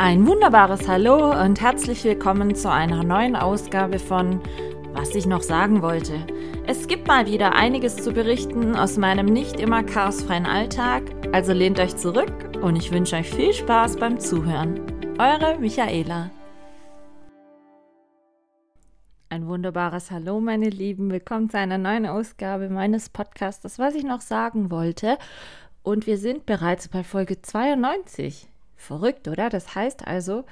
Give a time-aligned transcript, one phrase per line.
[0.00, 4.40] Ein wunderbares Hallo und herzlich willkommen zu einer neuen Ausgabe von
[4.92, 6.24] Was ich noch sagen wollte.
[6.68, 11.80] Es gibt mal wieder einiges zu berichten aus meinem nicht immer chaosfreien Alltag, also lehnt
[11.80, 12.32] euch zurück
[12.62, 14.80] und ich wünsche euch viel Spaß beim Zuhören.
[15.18, 16.30] Eure Michaela.
[19.30, 21.10] Ein wunderbares Hallo, meine Lieben.
[21.10, 25.18] Willkommen zu einer neuen Ausgabe meines Podcasts, was ich noch sagen wollte.
[25.82, 28.48] Und wir sind bereits bei Folge 92.
[28.78, 29.50] Verrückt, oder?
[29.50, 30.44] Das heißt also,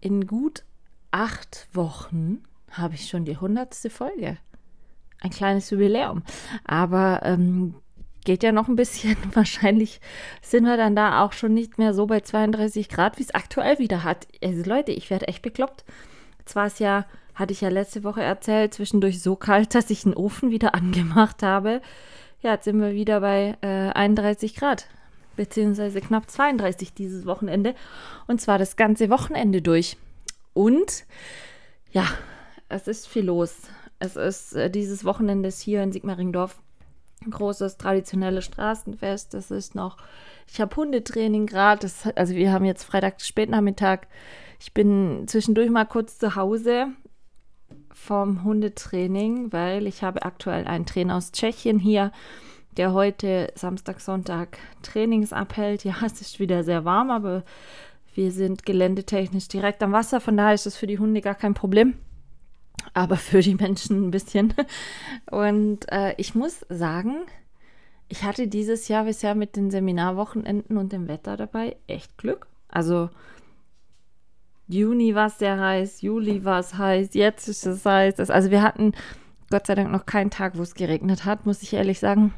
[0.00, 0.62] in gut
[1.10, 4.36] acht Wochen habe ich schon die hundertste Folge.
[5.20, 6.22] Ein kleines Jubiläum.
[6.64, 7.74] Aber ähm,
[8.24, 9.16] geht ja noch ein bisschen.
[9.34, 10.00] Wahrscheinlich
[10.42, 13.78] sind wir dann da auch schon nicht mehr so bei 32 Grad, wie es aktuell
[13.78, 14.28] wieder hat.
[14.44, 15.84] Also Leute, ich werde echt bekloppt.
[16.44, 20.14] Zwar ist ja, hatte ich ja letzte Woche erzählt, zwischendurch so kalt, dass ich den
[20.14, 21.80] Ofen wieder angemacht habe.
[22.42, 24.88] Ja, jetzt sind wir wieder bei äh, 31 Grad
[25.36, 27.74] beziehungsweise knapp 32 dieses Wochenende.
[28.26, 29.96] Und zwar das ganze Wochenende durch.
[30.54, 31.04] Und
[31.92, 32.06] ja,
[32.68, 33.56] es ist viel los.
[33.98, 36.58] Es ist äh, dieses Wochenende hier in Sigmaringdorf
[37.24, 39.34] ein großes traditionelles Straßenfest.
[39.34, 39.96] Das ist noch,
[40.48, 41.90] ich habe Hundetraining gerade.
[42.16, 44.00] Also wir haben jetzt Freitag Spätnachmittag.
[44.58, 46.88] Ich bin zwischendurch mal kurz zu Hause
[47.92, 52.12] vom Hundetraining, weil ich habe aktuell einen Trainer aus Tschechien hier
[52.76, 55.84] der heute Samstag, Sonntag Trainings abhält.
[55.84, 57.44] Ja, es ist wieder sehr warm, aber
[58.14, 61.54] wir sind geländetechnisch direkt am Wasser, von daher ist es für die Hunde gar kein
[61.54, 61.94] Problem.
[62.94, 64.54] Aber für die Menschen ein bisschen.
[65.30, 67.24] Und äh, ich muss sagen,
[68.08, 72.46] ich hatte dieses Jahr bisher mit den Seminarwochenenden und dem Wetter dabei echt Glück.
[72.68, 73.08] Also
[74.68, 78.18] Juni war es sehr heiß, Juli war es heiß, jetzt ist es heiß.
[78.30, 78.92] Also wir hatten
[79.50, 82.34] Gott sei Dank noch keinen Tag, wo es geregnet hat, muss ich ehrlich sagen.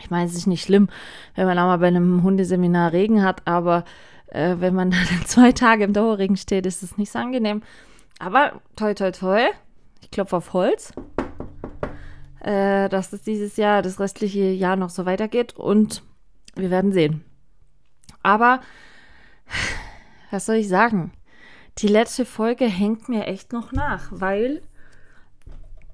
[0.00, 0.88] Ich meine, es ist nicht schlimm,
[1.34, 3.84] wenn man auch mal bei einem Hundeseminar Regen hat, aber
[4.28, 7.62] äh, wenn man dann zwei Tage im Dauerregen steht, ist es nicht so angenehm.
[8.18, 9.48] Aber toi, toi, toi,
[10.00, 10.92] ich klopfe auf Holz,
[12.40, 16.02] äh, dass es dieses Jahr, das restliche Jahr noch so weitergeht und
[16.54, 17.24] wir werden sehen.
[18.22, 18.60] Aber
[20.30, 21.12] was soll ich sagen?
[21.78, 24.62] Die letzte Folge hängt mir echt noch nach, weil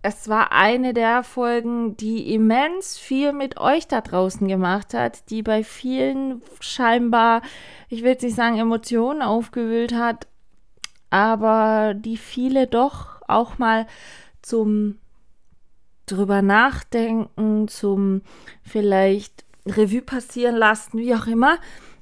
[0.02, 5.42] es war eine der Folgen, die immens viel mit euch da draußen gemacht hat, die
[5.42, 7.42] bei vielen scheinbar,
[7.88, 10.26] ich will jetzt nicht sagen Emotionen aufgewühlt hat,
[11.10, 13.86] aber die viele doch auch mal
[14.42, 14.98] zum
[16.06, 18.22] drüber nachdenken, zum
[18.64, 21.58] vielleicht Revue passieren lassen, wie auch immer.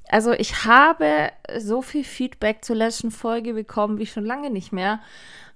[0.09, 5.01] Also ich habe so viel Feedback zur letzten Folge bekommen wie schon lange nicht mehr.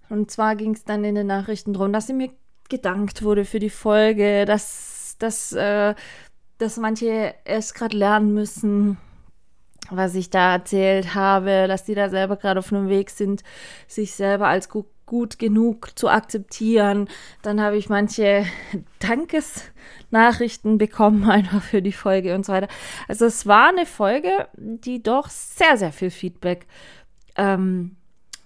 [0.09, 2.31] Und zwar ging es dann in den Nachrichten darum, dass sie mir
[2.69, 5.95] gedankt wurde für die Folge, dass, dass, äh,
[6.59, 8.99] dass manche erst gerade lernen müssen,
[9.91, 13.43] was ich da erzählt habe, dass die da selber gerade auf einem Weg sind,
[13.87, 17.09] sich selber als gut, gut genug zu akzeptieren.
[17.43, 18.47] Dann habe ich manche
[19.01, 22.69] Dankesnachrichten bekommen, einfach für die Folge und so weiter.
[23.09, 26.67] Also es war eine Folge, die doch sehr, sehr viel Feedback
[27.37, 27.97] ähm,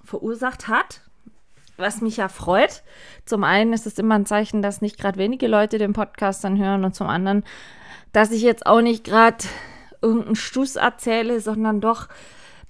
[0.02, 1.07] verursacht hat
[1.78, 2.82] was mich ja freut.
[3.24, 6.58] Zum einen ist es immer ein Zeichen, dass nicht gerade wenige Leute den Podcast dann
[6.58, 7.44] hören und zum anderen,
[8.12, 9.44] dass ich jetzt auch nicht gerade
[10.02, 12.08] irgendeinen Stuss erzähle, sondern doch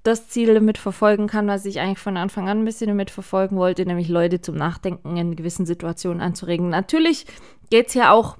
[0.02, 3.56] das Ziel damit verfolgen kann, was ich eigentlich von Anfang an ein bisschen damit verfolgen
[3.56, 6.68] wollte, nämlich Leute zum Nachdenken in gewissen Situationen anzuregen.
[6.68, 7.26] Natürlich
[7.70, 8.36] geht es ja auch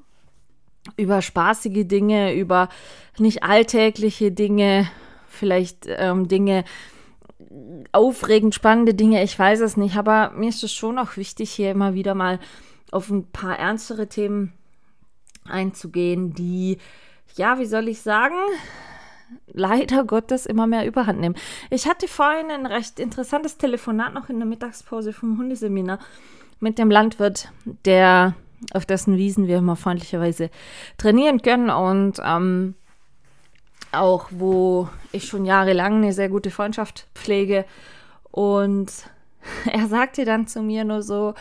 [0.96, 2.68] über spaßige Dinge, über
[3.18, 4.88] nicht alltägliche Dinge,
[5.28, 6.64] vielleicht ähm, Dinge,
[7.92, 11.70] aufregend spannende Dinge, ich weiß es nicht, aber mir ist es schon auch wichtig, hier
[11.70, 12.40] immer wieder mal
[12.90, 14.52] auf ein paar ernstere Themen
[15.44, 16.78] einzugehen, die,
[17.36, 18.36] ja, wie soll ich sagen,
[19.46, 21.36] leider Gottes immer mehr Überhand nehmen.
[21.70, 25.98] Ich hatte vorhin ein recht interessantes Telefonat noch in der Mittagspause vom Hundeseminar
[26.60, 27.52] mit dem Landwirt,
[27.84, 28.34] der
[28.72, 30.50] auf dessen Wiesen wir immer freundlicherweise
[30.96, 32.74] trainieren können und ähm,
[33.92, 37.64] auch wo ich schon jahrelang eine sehr gute Freundschaft pflege.
[38.30, 38.92] Und
[39.72, 41.34] er sagte dann zu mir nur so,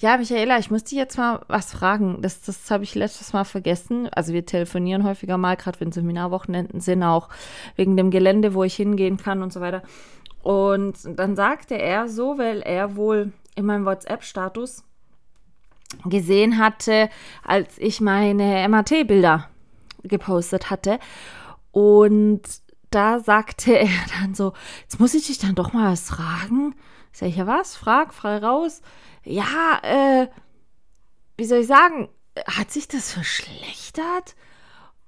[0.00, 2.22] ja, Michaela, ich muss dich jetzt mal was fragen.
[2.22, 4.08] Das, das habe ich letztes Mal vergessen.
[4.12, 7.28] Also wir telefonieren häufiger mal, gerade wenn Seminarwochenenden sind, auch
[7.74, 9.82] wegen dem Gelände, wo ich hingehen kann und so weiter.
[10.42, 14.84] Und dann sagte er so, weil er wohl in meinem WhatsApp-Status
[16.04, 17.08] gesehen hatte,
[17.42, 19.48] als ich meine MAT-Bilder
[20.04, 21.00] gepostet hatte.
[21.78, 22.42] Und
[22.90, 23.88] da sagte er
[24.20, 24.52] dann so,
[24.82, 26.74] jetzt muss ich dich dann doch mal was fragen.
[27.12, 27.76] Sag ich, ja was?
[27.76, 28.82] Frag, frei raus.
[29.22, 30.26] Ja, äh,
[31.36, 32.08] wie soll ich sagen,
[32.48, 34.34] hat sich das verschlechtert?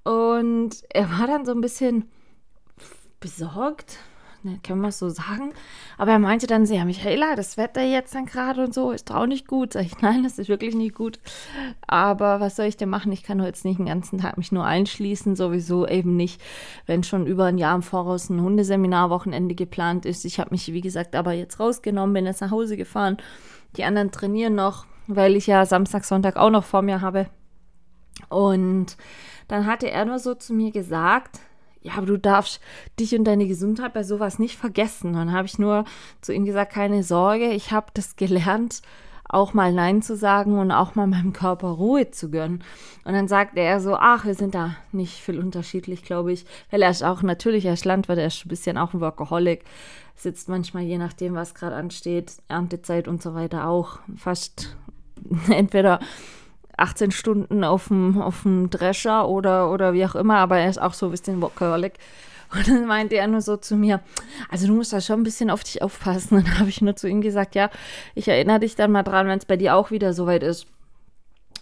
[0.03, 2.09] Und er war dann so ein bisschen
[3.19, 3.97] besorgt,
[4.43, 5.53] ne, können wir es so sagen.
[5.97, 9.25] Aber er meinte dann sehr, Michaela, das Wetter jetzt dann gerade und so ist auch
[9.25, 9.73] nicht gut.
[9.73, 11.19] Sag ich, nein, das ist wirklich nicht gut.
[11.87, 13.11] Aber was soll ich denn machen?
[13.11, 16.41] Ich kann jetzt nicht den ganzen Tag mich nur einschließen, sowieso eben nicht,
[16.85, 20.25] wenn schon über ein Jahr im Voraus ein Hundeseminarwochenende geplant ist.
[20.25, 23.17] Ich habe mich, wie gesagt, aber jetzt rausgenommen, bin jetzt nach Hause gefahren.
[23.77, 27.27] Die anderen trainieren noch, weil ich ja Samstag, Sonntag auch noch vor mir habe.
[28.29, 28.97] Und
[29.47, 31.39] dann hatte er nur so zu mir gesagt,
[31.81, 32.61] ja, aber du darfst
[32.99, 35.09] dich und deine Gesundheit bei sowas nicht vergessen.
[35.09, 35.85] Und dann habe ich nur
[36.21, 38.81] zu ihm gesagt, keine Sorge, ich habe das gelernt,
[39.27, 42.63] auch mal Nein zu sagen und auch mal meinem Körper Ruhe zu gönnen.
[43.05, 46.45] Und dann sagte er so, ach, wir sind da nicht viel unterschiedlich, glaube ich.
[46.69, 49.63] Weil er ist auch natürlich, er ist Landwirt, er ist ein bisschen auch ein Workaholic.
[50.15, 54.75] Sitzt manchmal, je nachdem, was gerade ansteht, Erntezeit und so weiter auch fast
[55.49, 55.99] entweder
[56.81, 60.81] 18 Stunden auf dem, auf dem Drescher oder, oder wie auch immer, aber er ist
[60.81, 61.93] auch so ein bisschen Workaholic.
[62.53, 64.01] Und dann meinte er nur so zu mir,
[64.49, 66.43] also du musst da schon ein bisschen auf dich aufpassen.
[66.43, 67.69] Dann habe ich nur zu ihm gesagt, ja,
[68.13, 70.67] ich erinnere dich dann mal dran, wenn es bei dir auch wieder soweit ist.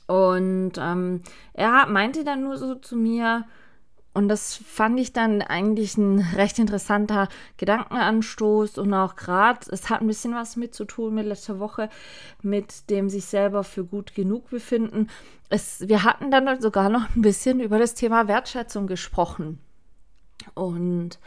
[0.08, 1.22] Und ähm,
[1.54, 3.46] er meinte dann nur so zu mir,
[4.14, 10.02] und das fand ich dann eigentlich ein recht interessanter Gedankenanstoß und auch gerade, es hat
[10.02, 11.90] ein bisschen was mit zu tun mit letzter Woche,
[12.42, 15.10] mit dem sich selber für gut genug befinden.
[15.50, 19.60] Es, wir hatten dann sogar noch ein bisschen über das Thema Wertschätzung gesprochen.
[20.56, 21.20] Und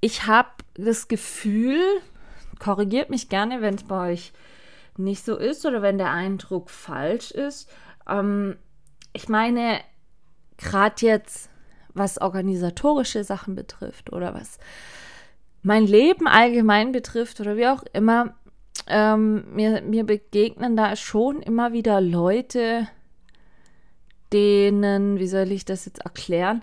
[0.00, 1.82] ich habe das Gefühl,
[2.58, 4.32] korrigiert mich gerne, wenn es bei euch
[4.96, 7.68] nicht so ist oder wenn der Eindruck falsch ist.
[8.08, 8.56] Ähm,
[9.12, 9.80] ich meine,
[10.56, 11.49] gerade jetzt
[11.94, 14.58] was organisatorische Sachen betrifft oder was
[15.62, 18.34] mein Leben allgemein betrifft oder wie auch immer,
[18.86, 22.88] ähm, mir, mir begegnen da schon immer wieder Leute,
[24.32, 26.62] denen, wie soll ich das jetzt erklären,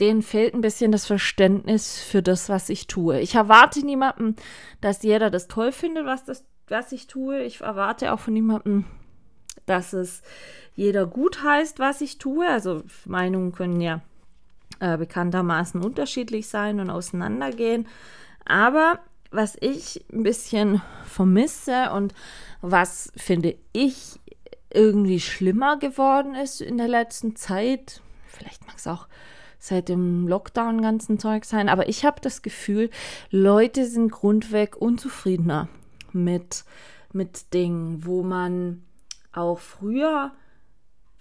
[0.00, 3.20] denen fehlt ein bisschen das Verständnis für das, was ich tue.
[3.20, 4.34] Ich erwarte niemandem,
[4.80, 7.42] dass jeder das toll findet, was, das, was ich tue.
[7.42, 8.84] Ich erwarte auch von niemandem,
[9.66, 10.22] dass es
[10.74, 12.48] jeder gut heißt, was ich tue.
[12.48, 14.00] Also Meinungen können ja
[14.82, 17.86] äh, bekanntermaßen unterschiedlich sein und auseinandergehen.
[18.44, 18.98] Aber
[19.30, 22.12] was ich ein bisschen vermisse und
[22.62, 24.18] was finde ich
[24.70, 29.06] irgendwie schlimmer geworden ist in der letzten Zeit, vielleicht mag es auch
[29.60, 32.90] seit dem Lockdown ganzen Zeug sein, aber ich habe das Gefühl,
[33.30, 35.68] Leute sind grundweg unzufriedener
[36.12, 36.64] mit,
[37.12, 38.82] mit Dingen, wo man
[39.32, 40.32] auch früher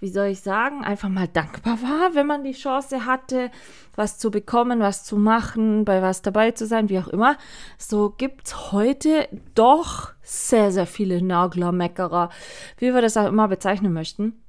[0.01, 3.51] wie soll ich sagen, einfach mal dankbar war, wenn man die Chance hatte,
[3.95, 7.37] was zu bekommen, was zu machen, bei was dabei zu sein, wie auch immer.
[7.77, 12.29] So gibt es heute doch sehr, sehr viele Nagler, Meckerer,
[12.77, 14.41] wie wir das auch immer bezeichnen möchten.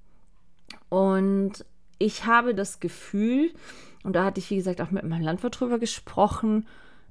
[0.89, 1.67] Und
[1.99, 3.53] ich habe das Gefühl,
[4.05, 6.67] und da hatte ich, wie gesagt, auch mit meinem Landwirt drüber gesprochen,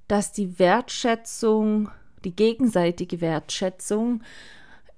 [0.07, 1.91] dass die Wertschätzung,
[2.23, 4.23] die gegenseitige Wertschätzung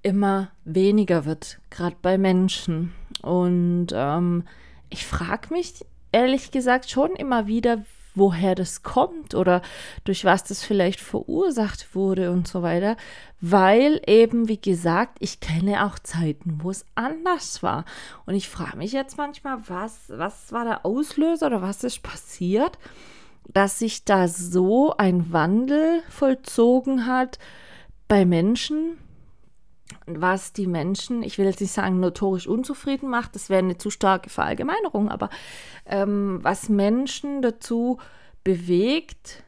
[0.02, 2.94] immer weniger wird, gerade bei Menschen.
[3.24, 4.44] Und ähm,
[4.90, 7.84] ich frage mich ehrlich gesagt schon immer wieder,
[8.16, 9.62] woher das kommt oder
[10.04, 12.96] durch was das vielleicht verursacht wurde und so weiter,
[13.42, 17.86] weil eben, wie gesagt, ich kenne auch Zeiten, wo es anders war.
[18.26, 22.78] Und ich frage mich jetzt manchmal, was, was war der Auslöser oder was ist passiert,
[23.52, 27.40] dass sich da so ein Wandel vollzogen hat
[28.08, 28.98] bei Menschen,
[30.06, 33.90] was die Menschen, ich will jetzt nicht sagen, notorisch unzufrieden macht, das wäre eine zu
[33.90, 35.30] starke Verallgemeinerung, aber
[35.86, 38.00] ähm, was Menschen dazu
[38.44, 39.44] bewegt,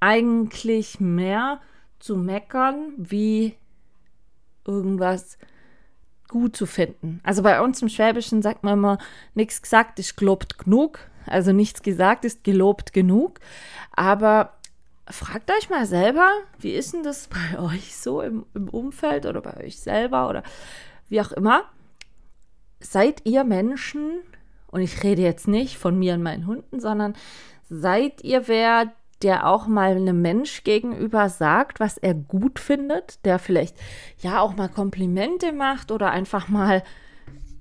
[0.00, 1.60] eigentlich mehr
[1.98, 3.54] zu meckern, wie
[4.66, 5.38] irgendwas
[6.28, 7.20] gut zu finden.
[7.22, 8.98] Also bei uns im Schwäbischen sagt man immer,
[9.34, 11.00] nichts gesagt ist gelobt genug.
[11.26, 13.40] Also nichts gesagt ist gelobt genug.
[13.94, 14.54] Aber
[15.12, 19.40] fragt euch mal selber, wie ist denn das bei euch so im, im Umfeld oder
[19.40, 20.42] bei euch selber oder
[21.08, 21.64] wie auch immer?
[22.80, 24.20] Seid ihr Menschen,
[24.68, 27.14] und ich rede jetzt nicht von mir und meinen Hunden, sondern
[27.68, 33.38] seid ihr wer, der auch mal einem Mensch gegenüber sagt, was er gut findet, der
[33.38, 33.76] vielleicht
[34.18, 36.82] ja auch mal Komplimente macht oder einfach mal,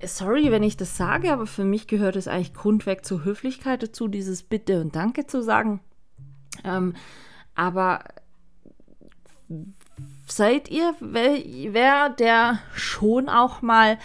[0.03, 4.07] sorry, wenn ich das sage, aber für mich gehört es eigentlich grundweg zur Höflichkeit dazu,
[4.07, 5.81] dieses Bitte und Danke zu sagen.
[6.63, 6.93] Ähm,
[7.59, 7.99] aber
[10.27, 13.97] seid ihr wer, der schon auch mal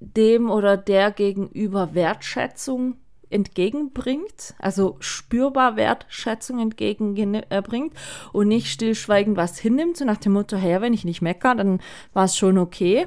[0.00, 2.96] dem oder der gegenüber Wertschätzung
[3.30, 7.94] entgegenbringt, also spürbar Wertschätzung entgegenbringt
[8.32, 11.80] und nicht stillschweigend was hinnimmt, so nach dem Motto, hey, wenn ich nicht meckere, dann
[12.12, 13.06] war es schon okay,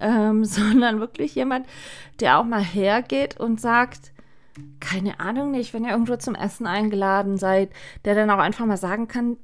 [0.00, 1.66] ähm, sondern wirklich jemand,
[2.18, 4.12] der auch mal hergeht und sagt,
[4.80, 7.70] keine Ahnung nicht, wenn ihr irgendwo zum Essen eingeladen seid,
[8.04, 9.36] der dann auch einfach mal sagen kann,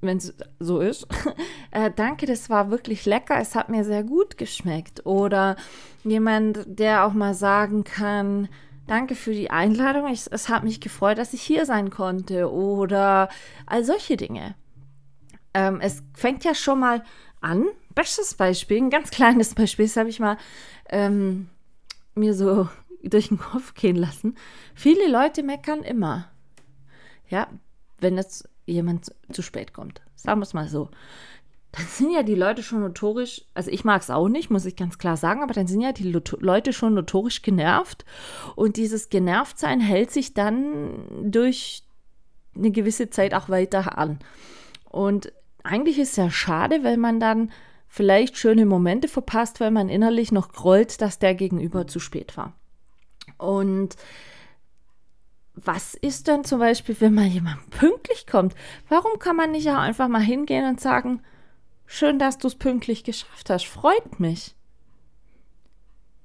[0.00, 1.06] wenn es so ist,
[1.70, 5.06] äh, danke, das war wirklich lecker, es hat mir sehr gut geschmeckt.
[5.06, 5.56] Oder
[6.04, 8.48] jemand, der auch mal sagen kann,
[8.86, 12.52] danke für die Einladung, ich, es hat mich gefreut, dass ich hier sein konnte.
[12.52, 13.28] Oder
[13.66, 14.54] all solche Dinge.
[15.54, 17.04] Ähm, es fängt ja schon mal
[17.40, 17.64] an.
[17.94, 20.36] Bestes Beispiel, ein ganz kleines Beispiel, das habe ich mal
[20.90, 21.48] ähm,
[22.14, 22.68] mir so
[23.04, 24.36] durch den Kopf gehen lassen.
[24.74, 26.30] Viele Leute meckern immer.
[27.28, 27.48] Ja,
[27.98, 30.02] wenn jetzt jemand zu spät kommt.
[30.14, 30.90] Sagen wir es mal so.
[31.72, 34.76] Dann sind ja die Leute schon notorisch, also ich mag es auch nicht, muss ich
[34.76, 38.04] ganz klar sagen, aber dann sind ja die Leute schon notorisch genervt.
[38.54, 41.82] Und dieses Genervtsein hält sich dann durch
[42.54, 44.20] eine gewisse Zeit auch weiter an.
[44.88, 45.32] Und
[45.64, 47.50] eigentlich ist es ja schade, weil man dann
[47.88, 52.54] vielleicht schöne Momente verpasst, weil man innerlich noch grollt, dass der Gegenüber zu spät war.
[53.38, 53.96] Und
[55.54, 58.54] was ist denn zum Beispiel, wenn mal jemand pünktlich kommt?
[58.88, 61.22] Warum kann man nicht auch einfach mal hingehen und sagen,
[61.86, 64.54] schön, dass du es pünktlich geschafft hast, freut mich.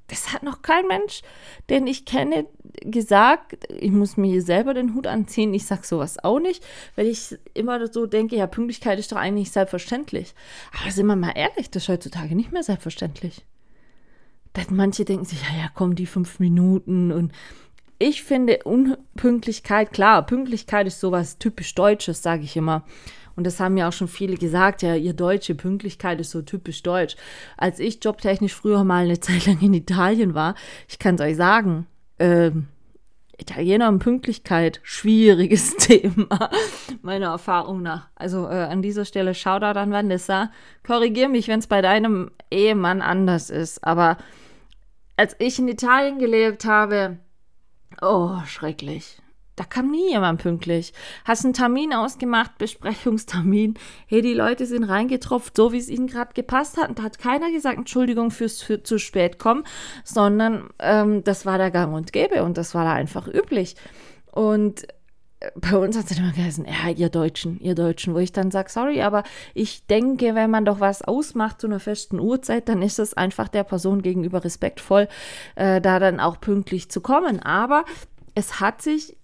[0.07, 1.21] Das hat noch kein Mensch,
[1.69, 2.47] den ich kenne,
[2.81, 3.71] gesagt.
[3.71, 5.53] Ich muss mir selber den Hut anziehen.
[5.53, 9.51] Ich sage sowas auch nicht, weil ich immer so denke, ja, Pünktlichkeit ist doch eigentlich
[9.51, 10.33] selbstverständlich.
[10.81, 13.45] Aber sind wir mal ehrlich, das ist heutzutage nicht mehr selbstverständlich.
[14.69, 17.31] Manche denken sich, ja, ja, komm, die fünf Minuten und
[18.01, 22.83] ich finde Unpünktlichkeit, klar, Pünktlichkeit ist sowas typisch Deutsches, sage ich immer.
[23.35, 26.81] Und das haben ja auch schon viele gesagt, ja, ihr deutsche Pünktlichkeit ist so typisch
[26.83, 27.15] deutsch.
[27.57, 30.55] Als ich jobtechnisch früher mal eine Zeit lang in Italien war,
[30.87, 31.87] ich kann es euch sagen,
[32.17, 32.51] äh,
[33.37, 36.49] Italiener und Pünktlichkeit, schwieriges Thema,
[37.01, 38.09] meiner Erfahrung nach.
[38.15, 40.51] Also äh, an dieser Stelle Shoutout an Vanessa.
[40.85, 43.83] Korrigier mich, wenn es bei deinem Ehemann anders ist.
[43.85, 44.17] Aber
[45.19, 47.17] als ich in Italien gelebt habe,
[48.01, 49.21] Oh, schrecklich.
[49.57, 50.93] Da kam nie jemand pünktlich.
[51.25, 53.73] Hast einen Termin ausgemacht, Besprechungstermin.
[54.07, 56.88] Hey, die Leute sind reingetropft, so wie es ihnen gerade gepasst hat.
[56.88, 59.65] Und da hat keiner gesagt, Entschuldigung fürs für zu spät kommen,
[60.05, 63.75] sondern ähm, das war der Gang und Gäbe und das war da einfach üblich.
[64.31, 64.88] Und
[65.55, 68.69] bei uns hat es immer geheißen, ja, ihr Deutschen, ihr Deutschen, wo ich dann sage,
[68.69, 73.00] sorry, aber ich denke, wenn man doch was ausmacht zu einer festen Uhrzeit, dann ist
[73.00, 75.08] es einfach der Person gegenüber respektvoll,
[75.55, 77.39] äh, da dann auch pünktlich zu kommen.
[77.39, 77.86] Aber
[78.36, 79.15] es hat sich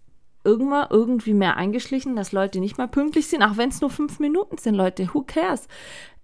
[0.46, 4.20] irgendwann irgendwie mehr eingeschlichen, dass Leute nicht mehr pünktlich sind, auch wenn es nur fünf
[4.20, 5.68] Minuten sind, Leute, who cares?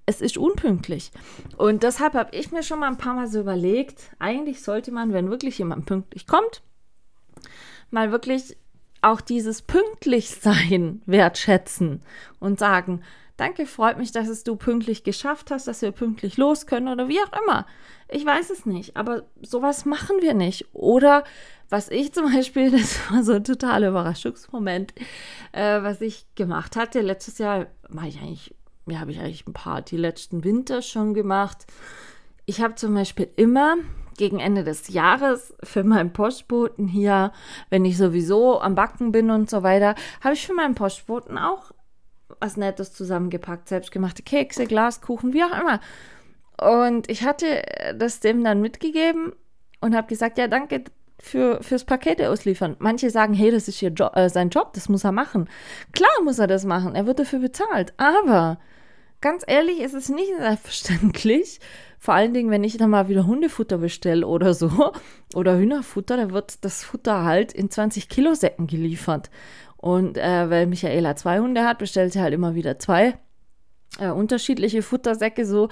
[0.05, 1.11] Es ist unpünktlich.
[1.57, 5.11] Und deshalb habe ich mir schon mal ein paar Mal so überlegt, eigentlich sollte man,
[5.11, 6.61] wenn wirklich jemand pünktlich kommt,
[7.91, 8.57] mal wirklich
[9.01, 12.01] auch dieses Pünktlichsein wertschätzen
[12.39, 13.01] und sagen,
[13.37, 17.07] danke, freut mich, dass es du pünktlich geschafft hast, dass wir pünktlich los können oder
[17.07, 17.65] wie auch immer.
[18.07, 20.67] Ich weiß es nicht, aber sowas machen wir nicht.
[20.73, 21.23] Oder
[21.69, 24.93] was ich zum Beispiel, das war so ein totaler Überraschungsmoment,
[25.53, 27.01] äh, was ich gemacht hatte.
[27.01, 28.53] Letztes Jahr mache ich eigentlich,
[28.87, 31.65] ja, habe ich eigentlich ein paar, die letzten Winter schon gemacht.
[32.45, 33.77] Ich habe zum Beispiel immer
[34.17, 37.31] gegen Ende des Jahres für meinen Postboten hier,
[37.69, 41.71] wenn ich sowieso am Backen bin und so weiter, habe ich für meinen Postboten auch
[42.39, 45.79] was Nettes zusammengepackt, selbstgemachte Kekse, Glaskuchen, wie auch immer.
[46.61, 47.63] Und ich hatte
[47.95, 49.33] das dem dann mitgegeben
[49.79, 50.83] und habe gesagt, ja, danke
[51.19, 52.75] für, fürs Pakete ausliefern.
[52.79, 55.49] Manche sagen, hey, das ist ihr jo äh, sein Job, das muss er machen.
[55.93, 57.93] Klar muss er das machen, er wird dafür bezahlt.
[57.97, 58.59] Aber
[59.21, 61.59] ganz ehrlich, ist es nicht selbstverständlich,
[61.99, 64.91] vor allen Dingen, wenn ich dann mal wieder Hundefutter bestelle oder so
[65.35, 69.29] oder Hühnerfutter, da wird das Futter halt in 20 Kilo Säcken geliefert.
[69.77, 73.19] Und äh, weil Michaela zwei Hunde hat, bestellt sie halt immer wieder zwei
[73.99, 75.69] äh, unterschiedliche Futtersäcke so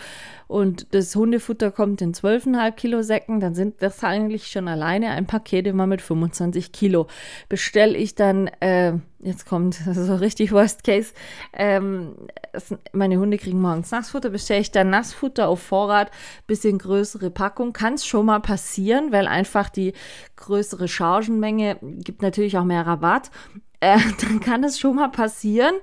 [0.47, 5.25] und das Hundefutter kommt in 12,5 Kilo Säcken, dann sind das eigentlich schon alleine ein
[5.25, 7.07] Paket immer mit 25 Kilo.
[7.47, 11.13] Bestelle ich dann, äh, jetzt kommt so richtig Worst Case,
[11.53, 12.15] ähm,
[12.51, 16.11] es, meine Hunde kriegen morgens Nassfutter, bestelle ich dann Nassfutter auf Vorrat,
[16.45, 19.93] bisschen größere Packung, kann es schon mal passieren, weil einfach die
[20.35, 23.31] größere Chargenmenge gibt natürlich auch mehr Rabatt.
[23.79, 25.75] Äh, dann kann es schon mal passieren,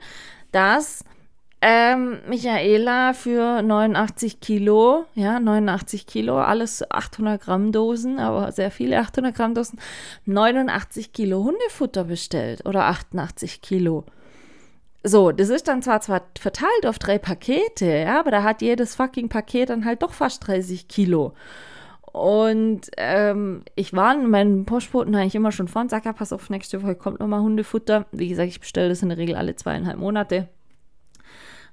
[0.52, 1.02] dass
[1.62, 8.98] ähm, Michaela für 89 Kilo, ja, 89 Kilo, alles 800 Gramm Dosen, aber sehr viele
[8.98, 9.78] 800 Gramm Dosen,
[10.26, 14.04] 89 Kilo Hundefutter bestellt oder 88 Kilo.
[15.02, 18.94] So, das ist dann zwar, zwar verteilt auf drei Pakete, ja, aber da hat jedes
[18.94, 21.32] fucking Paket dann halt doch fast 30 Kilo.
[22.12, 26.82] Und ähm, ich in meinen Postboten eigentlich immer schon vorn, sag ja, pass auf, nächste
[26.82, 28.06] Woche kommt nochmal Hundefutter.
[28.12, 30.48] Wie gesagt, ich bestelle das in der Regel alle zweieinhalb Monate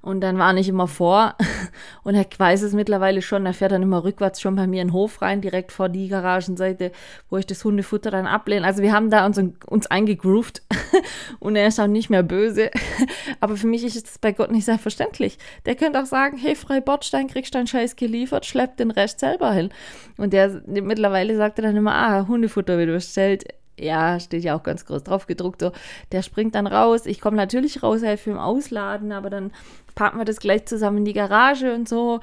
[0.03, 1.35] Und dann war nicht immer vor.
[2.03, 3.45] Und er weiß es mittlerweile schon.
[3.45, 6.09] Er fährt dann immer rückwärts schon bei mir in den Hof rein, direkt vor die
[6.09, 6.91] Garagenseite,
[7.29, 8.67] wo ich das Hundefutter dann ablehne.
[8.67, 10.61] Also wir haben da uns, uns eingegroovt.
[11.39, 12.69] Und er ist auch nicht mehr böse.
[13.39, 15.37] Aber für mich ist es bei Gott nicht selbstverständlich.
[15.65, 19.53] Der könnte auch sagen, hey, Frau Bordstein, kriegst deinen Scheiß geliefert, schleppt den Rest selber
[19.53, 19.69] hin.
[20.17, 23.45] Und der mittlerweile sagt er dann immer, ah, Hundefutter wird bestellt
[23.79, 25.71] ja, steht ja auch ganz groß drauf gedruckt, so,
[26.11, 27.05] der springt dann raus.
[27.05, 29.51] Ich komme natürlich raus, helfe ihm ausladen, aber dann
[29.95, 32.19] packen wir das gleich zusammen in die Garage und so.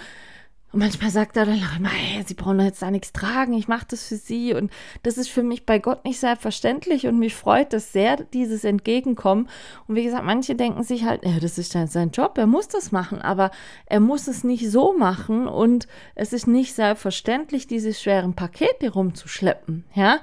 [0.72, 3.86] Und manchmal sagt er dann immer, hey, Sie brauchen jetzt da nichts tragen, ich mache
[3.88, 4.54] das für Sie.
[4.54, 4.70] Und
[5.02, 9.48] das ist für mich bei Gott nicht selbstverständlich und mich freut das sehr, dieses Entgegenkommen.
[9.88, 12.92] Und wie gesagt, manche denken sich halt, ja, das ist sein Job, er muss das
[12.92, 13.50] machen, aber
[13.86, 19.84] er muss es nicht so machen und es ist nicht selbstverständlich, diese schweren Pakete rumzuschleppen,
[19.94, 20.20] ja.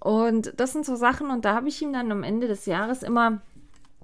[0.00, 3.02] Und das sind so Sachen und da habe ich ihm dann am Ende des Jahres
[3.02, 3.40] immer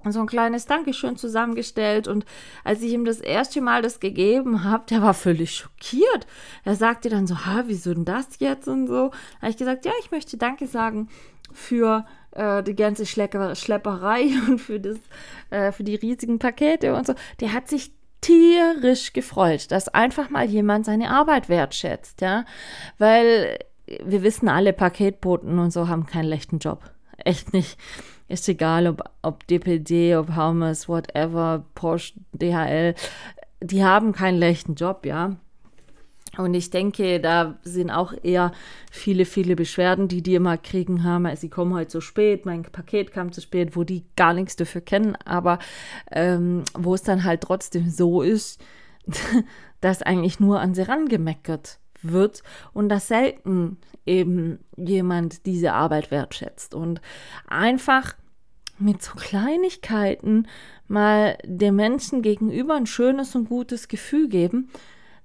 [0.07, 2.07] so ein kleines Dankeschön zusammengestellt.
[2.07, 2.25] Und
[2.63, 6.27] als ich ihm das erste Mal das gegeben habe, der war völlig schockiert.
[6.63, 9.09] Er sagte dann so, ha, wieso denn das jetzt und so.
[9.09, 11.09] Da habe ich gesagt, ja, ich möchte Danke sagen
[11.51, 14.97] für äh, die ganze Schlecker Schlepperei und für, das,
[15.49, 17.13] äh, für die riesigen Pakete und so.
[17.39, 17.91] Der hat sich
[18.21, 22.43] tierisch gefreut, dass einfach mal jemand seine Arbeit wertschätzt, ja,
[22.97, 23.57] weil
[24.03, 26.81] wir wissen alle, Paketboten und so haben keinen leichten Job.
[27.17, 27.77] Echt nicht.
[28.27, 32.93] Ist egal, ob, ob DPD, ob Hermes, whatever, Porsche, DHL,
[33.61, 35.35] die haben keinen leichten Job, ja.
[36.37, 38.51] Und ich denke, da sind auch eher
[38.91, 41.27] viele, viele Beschwerden, die die immer kriegen haben.
[41.35, 44.81] Sie kommen heute zu spät, mein Paket kam zu spät, wo die gar nichts dafür
[44.81, 45.57] kennen, aber
[46.11, 48.63] ähm, wo es dann halt trotzdem so ist,
[49.81, 56.73] dass eigentlich nur an sie rangemeckert wird und dass selten eben jemand diese Arbeit wertschätzt.
[56.73, 57.01] Und
[57.47, 58.15] einfach
[58.77, 60.47] mit so Kleinigkeiten
[60.87, 64.69] mal dem Menschen gegenüber ein schönes und gutes Gefühl geben,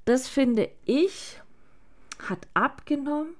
[0.04, 1.40] das finde ich
[2.28, 3.34] hat abgenommen,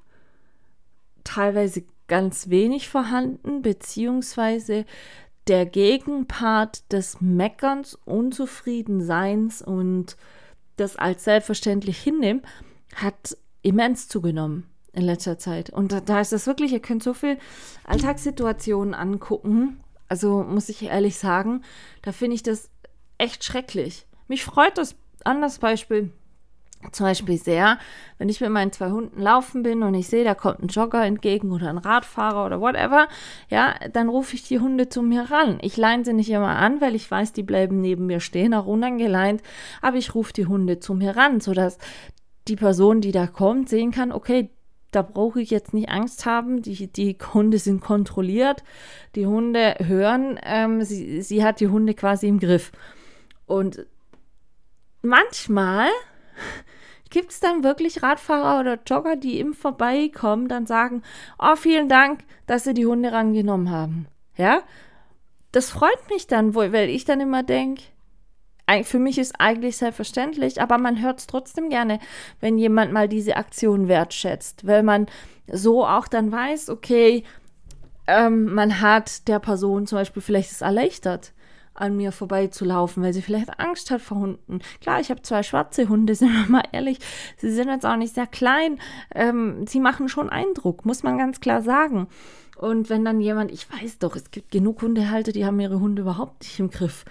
[1.24, 4.84] teilweise ganz wenig vorhanden, beziehungsweise
[5.46, 10.16] der Gegenpart des Meckerns, Unzufriedenseins und
[10.76, 12.42] das als selbstverständlich hinnehmen,
[12.94, 15.70] hat immens zugenommen in letzter Zeit.
[15.70, 17.38] Und da, da ist es wirklich, ihr könnt so viel
[17.84, 19.80] Alltagssituationen angucken.
[20.08, 21.62] Also muss ich ehrlich sagen,
[22.02, 22.70] da finde ich das
[23.18, 24.06] echt schrecklich.
[24.28, 26.10] Mich freut das anders Beispiel
[26.92, 27.78] zum Beispiel sehr,
[28.18, 31.04] wenn ich mit meinen zwei Hunden laufen bin und ich sehe, da kommt ein Jogger
[31.04, 33.08] entgegen oder ein Radfahrer oder whatever,
[33.48, 35.58] ja, dann rufe ich die Hunde zu mir ran.
[35.62, 38.66] Ich leine sie nicht immer an, weil ich weiß, die bleiben neben mir stehen, auch
[38.66, 39.42] unangeleint,
[39.82, 41.78] aber ich rufe die Hunde zu mir ran, sodass
[42.48, 44.50] die Person, die da kommt, sehen kann, okay,
[44.90, 48.62] da brauche ich jetzt nicht Angst haben, die, die Hunde sind kontrolliert,
[49.14, 52.70] die Hunde hören, ähm, sie, sie hat die Hunde quasi im Griff.
[53.46, 53.86] Und
[55.02, 55.88] manchmal
[57.10, 61.02] gibt es dann wirklich Radfahrer oder Jogger, die im Vorbeikommen dann sagen,
[61.38, 64.06] oh, vielen Dank, dass Sie die Hunde rangenommen haben.
[64.36, 64.62] Ja,
[65.52, 67.82] das freut mich dann, weil ich dann immer denke,
[68.84, 71.98] für mich ist eigentlich selbstverständlich, aber man hört es trotzdem gerne,
[72.40, 75.06] wenn jemand mal diese Aktion wertschätzt, weil man
[75.50, 77.24] so auch dann weiß, okay,
[78.06, 81.32] ähm, man hat der Person zum Beispiel vielleicht es erleichtert,
[81.74, 84.60] an mir vorbeizulaufen, weil sie vielleicht Angst hat vor Hunden.
[84.80, 86.98] Klar, ich habe zwei schwarze Hunde, sind wir mal ehrlich,
[87.36, 88.78] sie sind jetzt auch nicht sehr klein,
[89.14, 92.08] ähm, sie machen schon Eindruck, muss man ganz klar sagen.
[92.56, 96.02] Und wenn dann jemand, ich weiß doch, es gibt genug Hundehalter, die haben ihre Hunde
[96.02, 97.04] überhaupt nicht im Griff.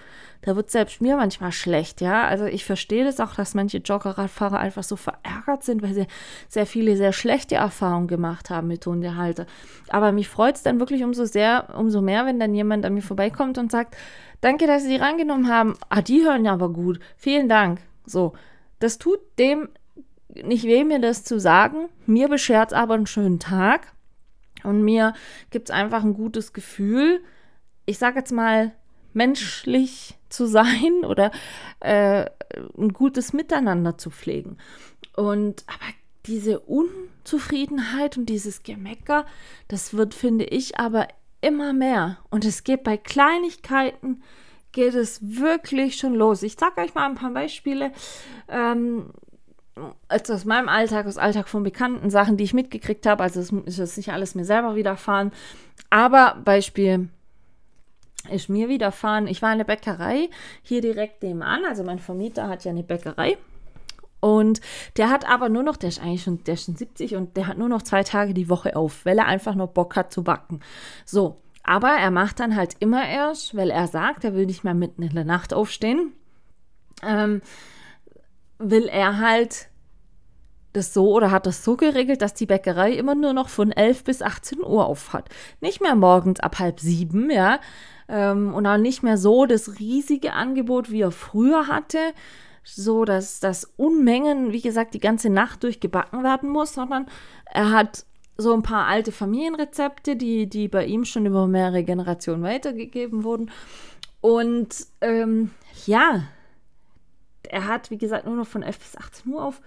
[0.44, 2.26] Da wird selbst mir manchmal schlecht, ja.
[2.26, 6.06] Also ich verstehe das auch, dass manche Joggerradfahrer einfach so verärgert sind, weil sie
[6.50, 9.46] sehr viele sehr schlechte Erfahrungen gemacht haben mit Hundehalter.
[9.88, 13.00] Aber mich freut es dann wirklich umso sehr, umso mehr, wenn dann jemand an mir
[13.00, 13.96] vorbeikommt und sagt,
[14.42, 15.78] danke, dass Sie die rangenommen haben.
[15.88, 17.00] Ah, die hören ja aber gut.
[17.16, 17.80] Vielen Dank.
[18.04, 18.34] So,
[18.80, 19.70] das tut dem
[20.34, 21.88] nicht weh, mir das zu sagen.
[22.04, 23.94] Mir beschert es aber einen schönen Tag.
[24.62, 25.14] Und mir
[25.48, 27.22] gibt es einfach ein gutes Gefühl,
[27.86, 28.72] ich sage jetzt mal,
[29.14, 31.30] menschlich zu sein oder
[31.80, 32.26] äh,
[32.78, 34.58] ein gutes Miteinander zu pflegen.
[35.16, 35.92] Und aber
[36.26, 39.26] diese Unzufriedenheit und dieses Gemecker,
[39.68, 41.08] das wird, finde ich, aber
[41.40, 42.18] immer mehr.
[42.30, 44.22] Und es geht bei Kleinigkeiten,
[44.72, 46.42] geht es wirklich schon los.
[46.42, 47.92] Ich sage euch mal ein paar Beispiele.
[48.48, 49.10] Ähm,
[50.08, 53.22] also aus meinem Alltag, aus Alltag von bekannten Sachen, die ich mitgekriegt habe.
[53.22, 55.32] Also es ist nicht alles mir selber widerfahren.
[55.90, 57.08] Aber Beispiel
[58.30, 59.26] ist mir widerfahren.
[59.26, 60.28] Ich war in der Bäckerei
[60.62, 61.64] hier direkt nebenan.
[61.64, 63.36] Also mein Vermieter hat ja eine Bäckerei.
[64.20, 64.60] Und
[64.96, 67.46] der hat aber nur noch, der ist eigentlich schon, der ist schon 70 und der
[67.46, 70.24] hat nur noch zwei Tage die Woche auf, weil er einfach nur Bock hat zu
[70.24, 70.60] backen.
[71.04, 74.72] So, aber er macht dann halt immer erst, weil er sagt, er will nicht mehr
[74.72, 76.12] mitten in der Nacht aufstehen
[77.02, 77.42] ähm,
[78.58, 79.68] will er halt
[80.74, 84.04] das so oder hat das so geregelt, dass die Bäckerei immer nur noch von 11
[84.04, 85.28] bis 18 Uhr auf hat.
[85.60, 87.60] Nicht mehr morgens ab halb sieben, ja.
[88.08, 91.98] Ähm, und auch nicht mehr so das riesige Angebot, wie er früher hatte,
[92.62, 97.06] so dass das Unmengen, wie gesagt, die ganze Nacht durchgebacken werden muss, sondern
[97.46, 98.04] er hat
[98.36, 103.50] so ein paar alte Familienrezepte, die, die bei ihm schon über mehrere Generationen weitergegeben wurden.
[104.20, 105.50] Und ähm,
[105.86, 106.24] ja,
[107.48, 109.60] er hat, wie gesagt, nur noch von 11 bis 18 Uhr auf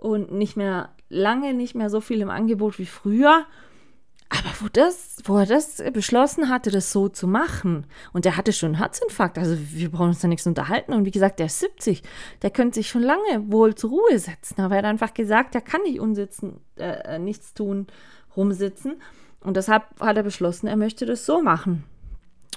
[0.00, 3.46] und nicht mehr lange, nicht mehr so viel im Angebot wie früher.
[4.28, 8.52] Aber wo, das, wo er das beschlossen hatte, das so zu machen, und er hatte
[8.52, 10.92] schon einen Herzinfarkt, also wir brauchen uns da nichts unterhalten.
[10.92, 12.02] Und wie gesagt, der ist 70,
[12.42, 14.60] der könnte sich schon lange wohl zur Ruhe setzen.
[14.60, 17.88] Aber er hat einfach gesagt, er kann nicht unsitzen, äh, nichts tun,
[18.36, 19.02] rumsitzen.
[19.40, 21.84] Und deshalb hat er beschlossen, er möchte das so machen.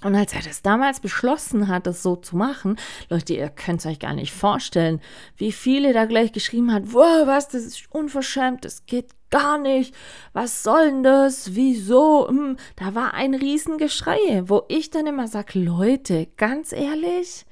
[0.02, 2.78] Und als er das damals beschlossen hat, das so zu machen,
[3.10, 5.00] Leute, ihr könnt es euch gar nicht vorstellen,
[5.38, 9.96] wie viele da gleich geschrieben hat, wow, was, das ist unverschämt, das geht gar nicht,
[10.34, 15.58] was soll denn das, wieso, hm, da war ein Riesengeschrei, wo ich dann immer sage,
[15.58, 17.46] Leute, ganz ehrlich,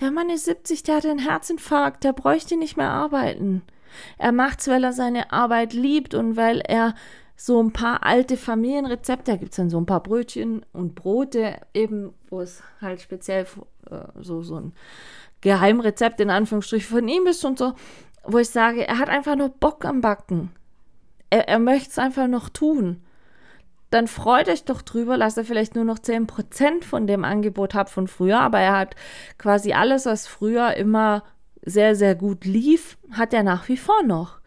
[0.00, 3.62] der Mann ist 70, der hat einen Herzinfarkt, der bräuchte nicht mehr arbeiten.
[4.18, 6.94] Er macht's, weil er seine Arbeit liebt und weil er
[7.44, 9.32] so ein paar alte Familienrezepte.
[9.32, 13.46] Da gibt es dann so ein paar Brötchen und Brote, eben, wo es halt speziell
[13.90, 14.72] äh, so, so ein
[15.40, 17.72] Geheimrezept in Anführungsstrichen von ihm ist und so,
[18.22, 20.52] wo ich sage, er hat einfach nur Bock am Backen.
[21.30, 23.02] Er, er möchte es einfach noch tun.
[23.90, 27.90] Dann freut euch doch drüber, dass er vielleicht nur noch 10% von dem Angebot hat
[27.90, 28.94] von früher, aber er hat
[29.38, 31.24] quasi alles, was früher immer
[31.60, 34.41] sehr, sehr gut lief, hat er nach wie vor noch.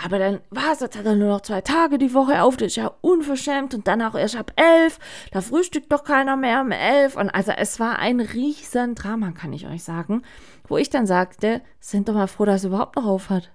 [0.00, 2.76] Aber dann was, jetzt hat er nur noch zwei Tage die Woche auf, das ist
[2.76, 5.00] ja unverschämt und dann auch erst ab elf,
[5.32, 7.16] da frühstückt doch keiner mehr um elf.
[7.16, 10.22] Und also es war ein riesen Drama, kann ich euch sagen,
[10.68, 13.50] wo ich dann sagte, sind doch mal froh, dass er überhaupt noch auf hat.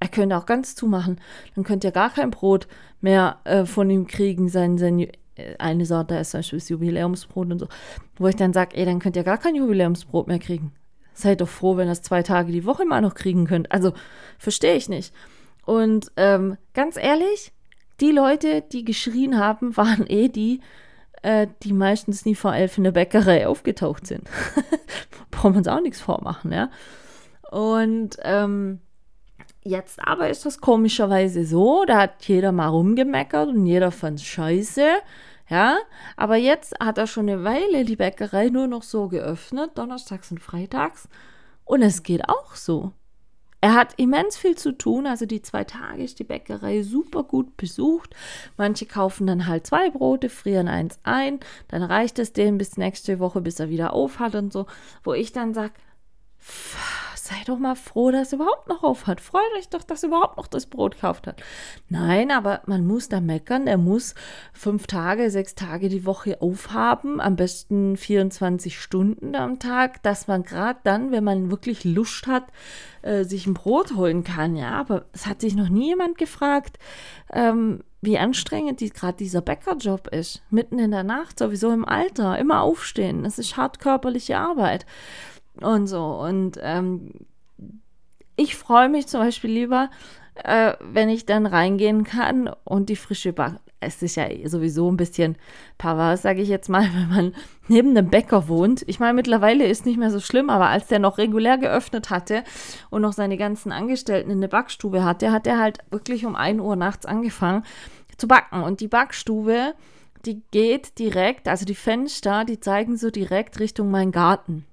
[0.00, 1.20] Er könnte auch ganz zumachen,
[1.54, 2.68] dann könnt ihr gar kein Brot
[3.02, 7.52] mehr äh, von ihm kriegen, sein, sein äh, eine Sorte ist zum Beispiel das Jubiläumsbrot
[7.52, 7.68] und so,
[8.16, 10.72] wo ich dann sage, ey, dann könnt ihr gar kein Jubiläumsbrot mehr kriegen.
[11.12, 13.70] Seid doch froh, wenn ihr es zwei Tage die Woche mal noch kriegen könnt.
[13.70, 13.92] Also,
[14.38, 15.12] verstehe ich nicht.
[15.64, 17.52] Und ähm, ganz ehrlich,
[18.00, 20.60] die Leute, die geschrien haben, waren eh die,
[21.22, 24.28] äh, die meistens nie vor elf in der Bäckerei aufgetaucht sind.
[25.30, 26.70] Brauchen wir uns auch nichts vormachen, ja.
[27.50, 28.80] Und ähm,
[29.62, 34.88] jetzt aber ist das komischerweise so, da hat jeder mal rumgemeckert und jeder fand scheiße.
[35.48, 35.76] Ja,
[36.16, 40.40] aber jetzt hat er schon eine Weile die Bäckerei nur noch so geöffnet, donnerstags und
[40.40, 41.08] freitags.
[41.64, 42.92] Und es geht auch so.
[43.62, 45.06] Er hat immens viel zu tun.
[45.06, 48.14] Also die zwei Tage ist die Bäckerei super gut besucht.
[48.56, 51.38] Manche kaufen dann halt zwei Brote, frieren eins ein.
[51.68, 54.66] Dann reicht es denen bis nächste Woche, bis er wieder auf hat und so.
[55.04, 55.74] Wo ich dann sage,
[57.22, 59.20] sei doch mal froh, dass er überhaupt noch auf hat.
[59.20, 61.40] Freut euch doch, dass er überhaupt noch das Brot gekauft hat.
[61.88, 63.68] Nein, aber man muss da meckern.
[63.68, 64.16] Er muss
[64.52, 67.20] fünf Tage, sechs Tage die Woche aufhaben.
[67.20, 72.46] Am besten 24 Stunden am Tag, dass man gerade dann, wenn man wirklich Lust hat,
[73.02, 74.56] äh, sich ein Brot holen kann.
[74.56, 76.80] Ja, aber es hat sich noch nie jemand gefragt,
[77.32, 80.42] ähm, wie anstrengend die, gerade dieser Bäckerjob ist.
[80.50, 83.22] Mitten in der Nacht, sowieso im Alter, immer aufstehen.
[83.22, 84.86] Das ist hart körperliche Arbeit
[85.60, 86.04] und so.
[86.04, 87.12] Und ähm,
[88.36, 89.90] ich freue mich zum Beispiel lieber,
[90.34, 93.54] äh, wenn ich dann reingehen kann und die frische Back.
[93.84, 95.36] Es ist ja sowieso ein bisschen
[95.76, 97.34] pervers, sage ich jetzt mal, wenn man
[97.68, 98.84] neben einem Bäcker wohnt.
[98.86, 102.44] Ich meine, mittlerweile ist nicht mehr so schlimm, aber als der noch regulär geöffnet hatte
[102.90, 106.60] und noch seine ganzen Angestellten in der Backstube hatte, hat er halt wirklich um 1
[106.60, 107.64] Uhr nachts angefangen
[108.16, 108.62] zu backen.
[108.62, 109.74] Und die Backstube,
[110.24, 114.64] die geht direkt, also die Fenster, die zeigen so direkt Richtung meinen Garten.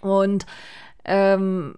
[0.00, 0.46] Und
[1.04, 1.76] ähm,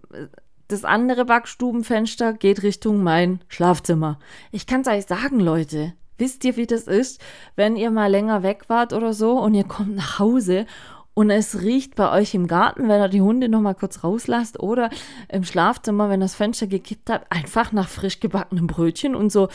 [0.68, 4.18] das andere Backstubenfenster geht Richtung mein Schlafzimmer.
[4.50, 5.94] Ich kann es euch sagen, Leute.
[6.18, 7.20] Wisst ihr, wie das ist,
[7.56, 10.66] wenn ihr mal länger weg wart oder so und ihr kommt nach Hause
[11.12, 14.60] und es riecht bei euch im Garten, wenn ihr die Hunde noch mal kurz rauslasst
[14.60, 14.90] oder
[15.28, 19.48] im Schlafzimmer, wenn das Fenster gekippt hat, einfach nach frisch gebackenem Brötchen und so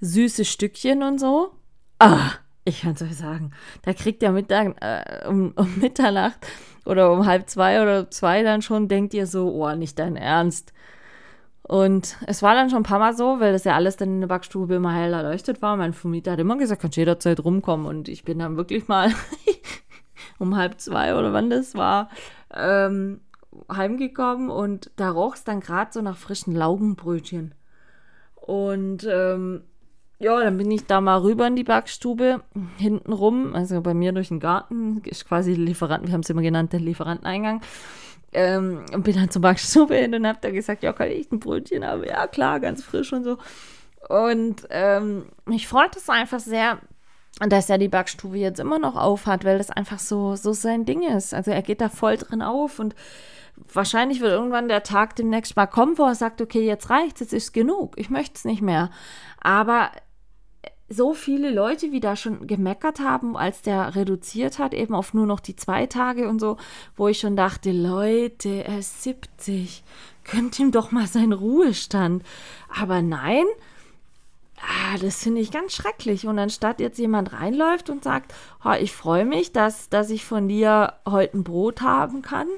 [0.00, 1.50] süße Stückchen und so.
[1.98, 2.30] Ah,
[2.68, 3.52] ich kann es euch sagen,
[3.82, 6.46] da kriegt ihr Mittag, äh, um, um Mitternacht
[6.84, 10.72] oder um halb zwei oder zwei dann schon, denkt ihr so, oh, nicht dein Ernst.
[11.62, 14.20] Und es war dann schon ein paar Mal so, weil das ja alles dann in
[14.20, 15.76] der Backstube immer hell erleuchtet war.
[15.76, 17.86] Mein Vermieter hat immer gesagt, kannst jederzeit rumkommen.
[17.86, 19.12] Und ich bin dann wirklich mal
[20.38, 22.08] um halb zwei oder wann das war,
[22.54, 23.20] ähm,
[23.70, 27.54] heimgekommen und da roch es dann gerade so nach frischen Laugenbrötchen.
[28.36, 29.64] Und ähm,
[30.18, 32.42] ja, dann bin ich da mal rüber in die Backstube,
[32.76, 36.42] hinten rum, also bei mir durch den Garten, ist quasi Lieferanten, wir haben es immer
[36.42, 37.60] genannt, der Lieferanteneingang.
[38.32, 41.84] ähm, bin dann zum Backstube hin und habe da gesagt, ja, kann ich ein Brötchen
[41.84, 42.04] haben?
[42.04, 43.38] Ja, klar, ganz frisch und so.
[44.08, 46.78] Und ähm, mich freut es einfach sehr,
[47.40, 51.02] dass er die Backstube jetzt immer noch aufhat, weil das einfach so, so sein Ding
[51.02, 51.32] ist.
[51.32, 52.94] Also er geht da voll drin auf und
[53.72, 57.32] wahrscheinlich wird irgendwann der Tag demnächst mal kommen, wo er sagt, okay, jetzt reicht's, jetzt
[57.32, 58.90] ist genug, ich möchte es nicht mehr.
[59.40, 59.90] Aber
[60.88, 65.26] so viele Leute, wie da schon gemeckert haben, als der reduziert hat, eben auf nur
[65.26, 66.56] noch die zwei Tage und so,
[66.96, 69.84] wo ich schon dachte, Leute, er ist 70,
[70.24, 72.22] könnt ihm doch mal seinen Ruhestand.
[72.74, 73.44] Aber nein,
[74.60, 76.26] ah, das finde ich ganz schrecklich.
[76.26, 80.48] Und anstatt jetzt jemand reinläuft und sagt, oh, ich freue mich, dass, dass ich von
[80.48, 82.48] dir heute ein Brot haben kann,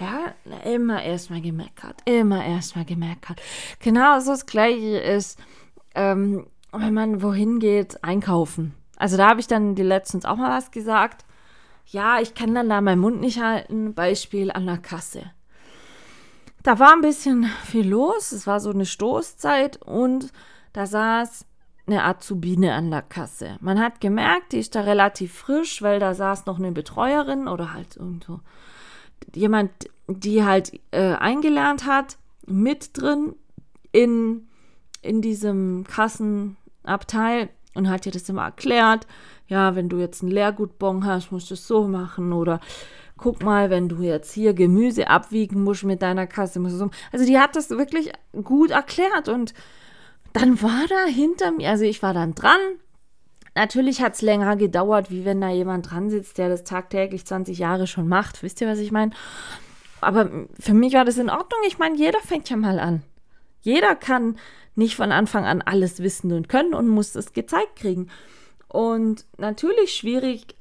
[0.00, 3.40] ja, immer erstmal gemeckert, immer erstmal gemeckert.
[3.78, 5.38] Genau so das Gleiche ist,
[5.94, 6.46] ähm,
[6.80, 8.74] wenn man wohin geht, einkaufen.
[8.96, 11.24] Also da habe ich dann die letztens auch mal was gesagt.
[11.86, 13.94] Ja, ich kann dann da meinen Mund nicht halten.
[13.94, 15.30] Beispiel an der Kasse.
[16.62, 18.32] Da war ein bisschen viel los.
[18.32, 20.32] Es war so eine Stoßzeit und
[20.72, 21.46] da saß
[21.86, 23.58] eine Azubine an der Kasse.
[23.60, 27.74] Man hat gemerkt, die ist da relativ frisch, weil da saß noch eine Betreuerin oder
[27.74, 28.40] halt irgendwo
[29.34, 29.70] jemand,
[30.06, 33.34] die halt äh, eingelernt hat, mit drin
[33.92, 34.48] in,
[35.02, 35.84] in diesem
[36.84, 39.06] Kassenabteil und hat ihr das immer erklärt.
[39.48, 42.60] Ja, wenn du jetzt einen Leergutbon hast, musst du es so machen oder
[43.16, 46.90] guck mal, wenn du jetzt hier Gemüse abwiegen musst mit deiner Kasse, musst du so.
[47.12, 49.54] Also die hat das wirklich gut erklärt und
[50.32, 52.60] dann war da hinter mir, also ich war dann dran,
[53.56, 57.56] Natürlich hat es länger gedauert, wie wenn da jemand dran sitzt, der das tagtäglich 20
[57.56, 58.42] Jahre schon macht.
[58.42, 59.12] Wisst ihr, was ich meine?
[60.00, 61.60] Aber für mich war das in Ordnung.
[61.68, 63.04] Ich meine, jeder fängt ja mal an.
[63.64, 64.38] Jeder kann
[64.74, 68.08] nicht von Anfang an alles wissen und können und muss es gezeigt kriegen.
[68.68, 70.56] Und natürlich schwierig,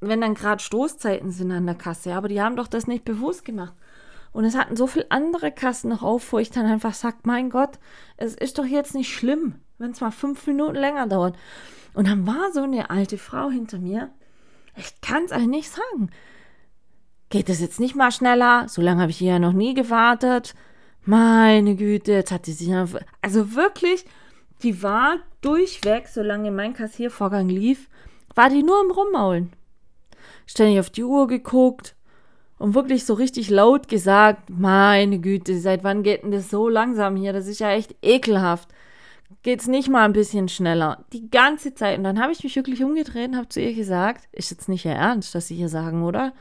[0.00, 3.44] wenn dann gerade Stoßzeiten sind an der Kasse, aber die haben doch das nicht bewusst
[3.44, 3.74] gemacht.
[4.32, 7.50] Und es hatten so viele andere Kassen noch auf, wo ich dann einfach sage, mein
[7.50, 7.78] Gott,
[8.16, 11.36] es ist doch jetzt nicht schlimm wenn es mal fünf Minuten länger dauert.
[11.94, 14.10] Und dann war so eine alte Frau hinter mir.
[14.76, 16.10] Ich kann es eigentlich nicht sagen.
[17.30, 18.68] Geht es jetzt nicht mal schneller?
[18.68, 20.54] So lange habe ich hier ja noch nie gewartet.
[21.04, 22.70] Meine Güte, jetzt hat die sich.
[23.22, 24.04] Also wirklich,
[24.62, 27.88] die war durchweg, solange mein Kassiervorgang lief,
[28.34, 29.52] war die nur im Rummaulen.
[30.46, 31.94] Ständig auf die Uhr geguckt
[32.58, 37.16] und wirklich so richtig laut gesagt: Meine Güte, seit wann geht denn das so langsam
[37.16, 37.32] hier?
[37.32, 38.68] Das ist ja echt ekelhaft
[39.42, 41.04] geht es nicht mal ein bisschen schneller.
[41.12, 41.98] Die ganze Zeit.
[41.98, 44.84] Und dann habe ich mich wirklich umgedreht und habe zu ihr gesagt, ist jetzt nicht
[44.84, 46.32] ihr Ernst, was Sie hier sagen, oder?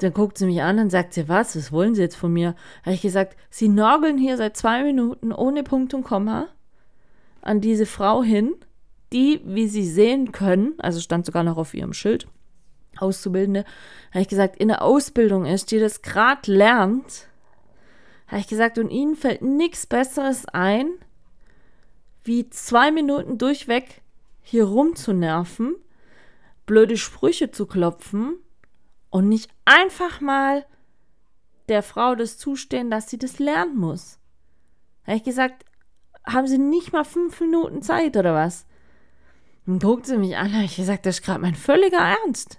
[0.00, 2.54] Dann guckt sie mich an und sagt sie, was, was wollen Sie jetzt von mir?
[2.82, 6.48] Habe ich gesagt, Sie norgeln hier seit zwei Minuten ohne Punkt und Komma
[7.42, 8.54] an diese Frau hin,
[9.12, 12.26] die, wie Sie sehen können, also stand sogar noch auf ihrem Schild,
[12.98, 13.64] Auszubildende,
[14.10, 17.28] habe ich gesagt, in der Ausbildung ist, die das gerade lernt,
[18.26, 20.88] habe ich gesagt, und Ihnen fällt nichts Besseres ein,
[22.24, 24.02] wie zwei Minuten durchweg
[24.42, 25.76] hier rumzunerven,
[26.64, 28.36] blöde Sprüche zu klopfen
[29.10, 30.64] und nicht einfach mal
[31.68, 34.18] der Frau das zustehen, dass sie das lernen muss.
[35.06, 35.64] Habe ich gesagt,
[36.26, 38.66] haben Sie nicht mal fünf Minuten Zeit oder was?
[39.66, 42.58] Dann guckt sie mich an, habe ich gesagt, das ist gerade mein völliger Ernst.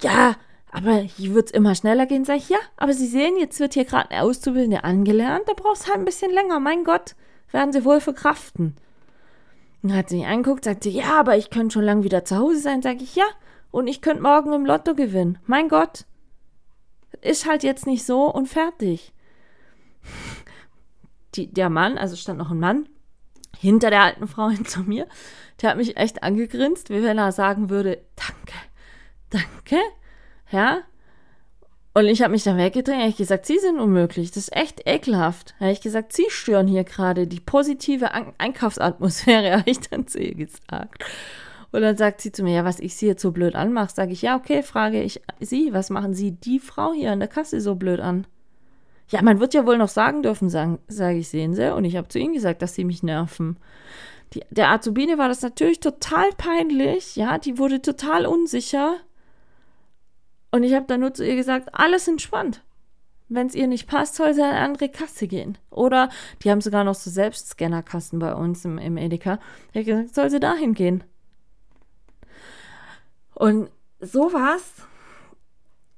[0.00, 0.36] Ja,
[0.70, 3.74] aber hier wird es immer schneller gehen, sage ich, ja, aber Sie sehen, jetzt wird
[3.74, 7.14] hier gerade eine Auszubildende angelernt, da braucht es halt ein bisschen länger, mein Gott
[7.50, 8.76] werden sie wohl verkraften.
[9.82, 12.36] Dann hat sie mich angeguckt, sagt sie, ja, aber ich könnte schon lange wieder zu
[12.36, 12.82] Hause sein.
[12.82, 13.24] Sag ich, ja,
[13.70, 15.38] und ich könnte morgen im Lotto gewinnen.
[15.46, 16.04] Mein Gott.
[17.20, 19.12] Ist halt jetzt nicht so und fertig.
[21.34, 22.88] Die, der Mann, also stand noch ein Mann,
[23.58, 25.06] hinter der alten Frau hinter mir,
[25.60, 28.54] der hat mich echt angegrinst, wie wenn er sagen würde, danke,
[29.30, 29.82] danke,
[30.50, 30.82] ja,
[31.96, 34.86] und ich habe mich dann weggedreht, habe ich gesagt, Sie sind unmöglich, das ist echt
[34.86, 35.54] ekelhaft.
[35.58, 40.18] Habe ich gesagt, Sie stören hier gerade die positive An Einkaufsatmosphäre, habe ich dann zu
[40.18, 41.02] ihr gesagt.
[41.72, 44.12] Und dann sagt sie zu mir, ja, was ich sie jetzt so blöd anmache, sage
[44.12, 47.60] ich, ja, okay, frage ich Sie, was machen Sie die Frau hier an der Kasse
[47.60, 48.26] so blöd an?
[49.08, 51.74] Ja, man wird ja wohl noch sagen dürfen, sage ich, sehen Sie.
[51.74, 53.58] Und ich habe zu Ihnen gesagt, dass Sie mich nerven.
[54.34, 58.96] Die, der Azubine war das natürlich total peinlich, ja, die wurde total unsicher.
[60.50, 62.62] Und ich habe dann nur zu ihr gesagt, alles entspannt.
[63.28, 65.58] Wenn es ihr nicht passt, soll sie an eine andere Kasse gehen.
[65.70, 66.08] Oder
[66.42, 69.40] die haben sogar noch so Selbstscannerkassen bei uns im, im Edeka.
[69.72, 71.02] Ich habe gesagt, soll sie dahin gehen.
[73.36, 73.70] Und
[74.00, 74.62] sowas,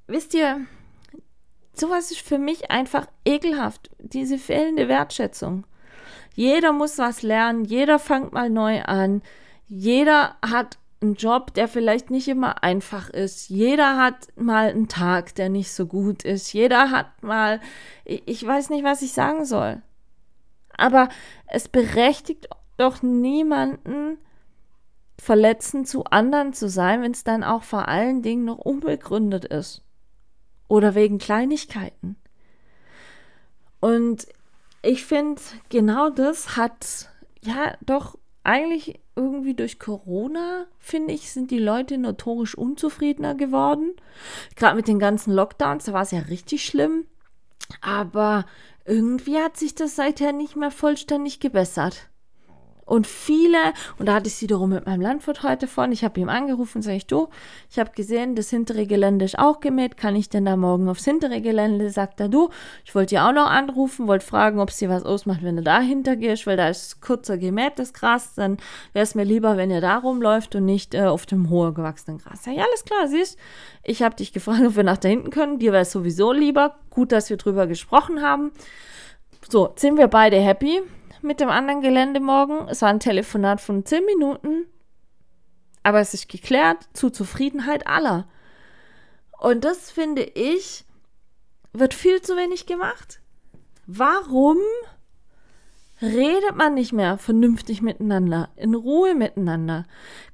[0.08, 0.66] wisst ihr,
[1.72, 3.90] sowas ist für mich einfach ekelhaft.
[4.00, 5.64] Diese fehlende Wertschätzung.
[6.34, 9.22] Jeder muss was lernen, jeder fängt mal neu an,
[9.68, 13.48] jeder hat ein Job, der vielleicht nicht immer einfach ist.
[13.50, 16.52] Jeder hat mal einen Tag, der nicht so gut ist.
[16.52, 17.60] Jeder hat mal,
[18.04, 19.80] ich weiß nicht, was ich sagen soll.
[20.76, 21.08] Aber
[21.46, 22.48] es berechtigt
[22.78, 24.18] doch niemanden,
[25.20, 29.82] verletzend zu anderen zu sein, wenn es dann auch vor allen Dingen noch unbegründet ist.
[30.68, 32.16] Oder wegen Kleinigkeiten.
[33.80, 34.26] Und
[34.82, 37.10] ich finde, genau das hat
[37.42, 43.92] ja doch eigentlich irgendwie durch Corona, finde ich, sind die Leute notorisch unzufriedener geworden.
[44.56, 47.06] Gerade mit den ganzen Lockdowns, da war es ja richtig schlimm.
[47.80, 48.46] Aber
[48.84, 52.08] irgendwie hat sich das seither nicht mehr vollständig gebessert.
[52.88, 53.58] Und viele,
[53.98, 56.80] und da hatte ich sie wiederum mit meinem Landwirt heute von, ich habe ihm angerufen,
[56.80, 57.28] sage ich, du,
[57.70, 61.04] ich habe gesehen, das hintere Gelände ist auch gemäht, kann ich denn da morgen aufs
[61.04, 61.90] hintere Gelände?
[61.90, 62.48] Sagt er, du,
[62.86, 66.16] ich wollte dir auch noch anrufen, wollte fragen, ob sie was ausmacht, wenn du dahinter
[66.16, 68.56] gehst, weil da ist kurzer gemähtes Gras, dann
[68.94, 72.16] wäre es mir lieber, wenn ihr da rumläuft und nicht äh, auf dem hoher gewachsenen
[72.16, 72.46] Gras.
[72.46, 73.38] Ja, alles klar, siehst,
[73.84, 76.76] ich habe dich gefragt, ob wir nach da hinten können, dir wäre es sowieso lieber,
[76.88, 78.50] gut, dass wir drüber gesprochen haben.
[79.50, 80.80] So, sind wir beide happy
[81.22, 82.68] mit dem anderen Gelände morgen.
[82.68, 84.66] Es war ein Telefonat von 10 Minuten,
[85.82, 88.28] aber es ist geklärt zur Zufriedenheit aller.
[89.38, 90.84] Und das finde ich,
[91.72, 93.20] wird viel zu wenig gemacht.
[93.86, 94.58] Warum
[96.02, 99.86] redet man nicht mehr vernünftig miteinander, in Ruhe miteinander,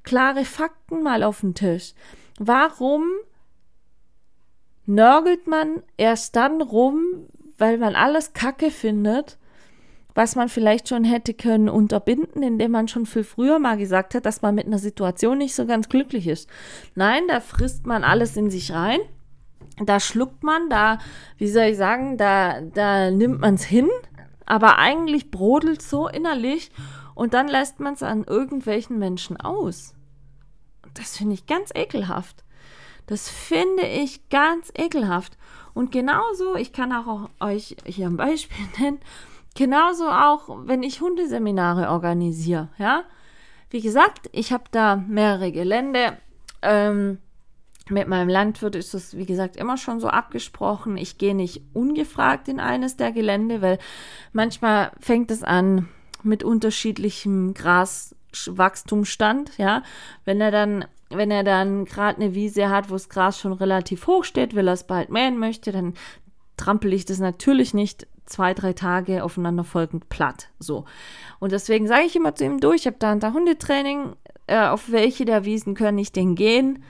[0.03, 1.93] klare Fakten mal auf den Tisch?
[2.37, 3.05] Warum
[4.85, 9.37] nörgelt man erst dann rum, weil man alles Kacke findet
[10.15, 14.25] was man vielleicht schon hätte können unterbinden, indem man schon viel früher mal gesagt hat,
[14.25, 16.49] dass man mit einer Situation nicht so ganz glücklich ist.
[16.95, 18.99] Nein, da frisst man alles in sich rein.
[19.77, 20.99] Da schluckt man, da,
[21.37, 23.89] wie soll ich sagen, da, da nimmt man es hin,
[24.45, 26.71] aber eigentlich brodelt so innerlich
[27.13, 29.95] und dann lässt man es an irgendwelchen Menschen aus.
[30.93, 32.45] Das finde ich ganz ekelhaft.
[33.05, 35.37] Das finde ich ganz ekelhaft.
[35.73, 38.99] Und genauso, ich kann auch euch hier ein Beispiel nennen,
[39.55, 43.03] Genauso auch, wenn ich Hundeseminare organisiere, ja.
[43.69, 46.17] Wie gesagt, ich habe da mehrere Gelände.
[46.61, 47.17] Ähm,
[47.89, 50.97] mit meinem Landwirt ist das, wie gesagt, immer schon so abgesprochen.
[50.97, 53.79] Ich gehe nicht ungefragt in eines der Gelände, weil
[54.33, 55.87] manchmal fängt es an
[56.23, 59.83] mit unterschiedlichem Graswachstumsstand, ja.
[60.25, 64.07] Wenn er dann, wenn er dann gerade eine Wiese hat, wo das Gras schon relativ
[64.07, 65.93] hoch steht, will er es bald mähen möchte, dann
[66.57, 70.49] trampel ich das natürlich nicht zwei, drei Tage aufeinanderfolgend platt.
[70.59, 70.85] So.
[71.39, 74.15] Und deswegen sage ich immer zu ihm durch, ich habe da ein Hundetraining,
[74.47, 76.83] äh, auf welche der Wiesen können ich denn gehen?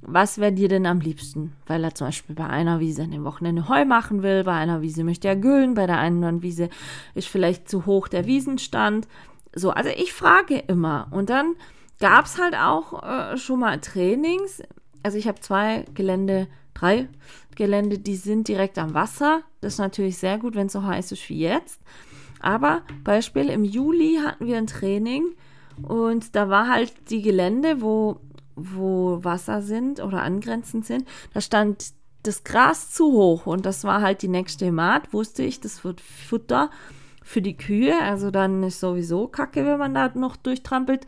[0.00, 1.52] Was wäre dir denn am liebsten?
[1.66, 4.80] Weil er zum Beispiel bei einer Wiese an dem Wochenende Heu machen will, bei einer
[4.80, 6.68] Wiese möchte er güllen, bei der anderen Wiese
[7.14, 9.08] ist vielleicht zu hoch der Wiesenstand.
[9.54, 11.08] So, also ich frage immer.
[11.10, 11.56] Und dann
[12.00, 14.62] gab es halt auch äh, schon mal Trainings.
[15.02, 16.46] Also ich habe zwei Gelände,
[16.78, 17.08] drei
[17.56, 19.42] Gelände, die sind direkt am Wasser.
[19.60, 21.80] Das ist natürlich sehr gut, wenn es so heiß ist wie jetzt.
[22.40, 25.34] Aber Beispiel, im Juli hatten wir ein Training
[25.82, 28.20] und da war halt die Gelände, wo,
[28.54, 34.02] wo Wasser sind oder angrenzend sind, da stand das Gras zu hoch und das war
[34.02, 36.70] halt die nächste Maat, wusste ich, das wird Futter
[37.22, 41.06] für die Kühe, also dann ist sowieso Kacke, wenn man da noch durchtrampelt.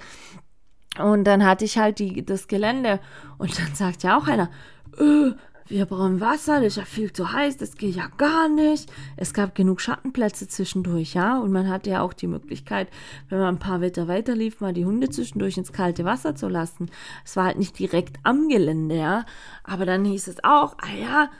[0.98, 3.00] Und dann hatte ich halt die, das Gelände
[3.38, 4.50] und dann sagt ja auch einer,
[4.98, 5.32] öh,
[5.70, 8.90] wir brauchen Wasser, das ist ja viel zu heiß, das geht ja gar nicht.
[9.16, 11.38] Es gab genug Schattenplätze zwischendurch, ja.
[11.38, 12.88] Und man hatte ja auch die Möglichkeit,
[13.28, 16.48] wenn man ein paar Meter weiter lief, mal die Hunde zwischendurch ins kalte Wasser zu
[16.48, 16.90] lassen.
[17.24, 19.24] Es war halt nicht direkt am Gelände, ja.
[19.62, 21.30] Aber dann hieß es auch, ah ja,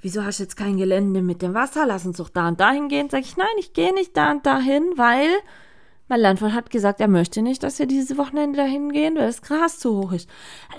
[0.00, 1.86] wieso hast du jetzt kein Gelände mit dem Wasser?
[1.86, 3.10] Lass uns doch da und dahin gehen.
[3.10, 5.28] Sag ich, nein, ich gehe nicht da und dahin, weil
[6.08, 9.42] mein Landwirt hat gesagt, er möchte nicht, dass wir dieses Wochenende dahin gehen, weil das
[9.42, 10.28] Gras zu hoch ist.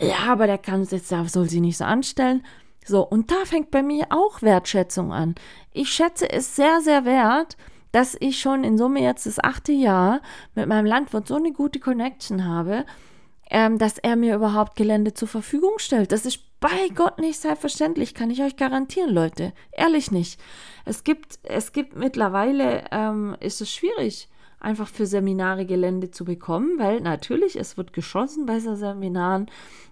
[0.02, 2.44] Ja, aber der kann es jetzt, soll sie nicht so anstellen.
[2.90, 5.36] So, und da fängt bei mir auch Wertschätzung an.
[5.72, 7.56] Ich schätze es sehr, sehr wert,
[7.92, 10.22] dass ich schon in Summe jetzt das achte Jahr
[10.56, 12.88] mit meinem Landwirt so eine gute Connection habe,
[13.52, 16.12] ähm, dass er mir überhaupt Gelände zur Verfügung stellt.
[16.12, 19.54] Das ist bei Gott nicht selbstverständlich, kann ich euch garantieren, Leute.
[19.72, 20.42] Ehrlich nicht.
[20.84, 26.78] Es gibt, es gibt mittlerweile, ähm, ist es schwierig, einfach für Seminare Gelände zu bekommen,
[26.78, 29.50] weil natürlich, es wird geschossen bei so Seminaren.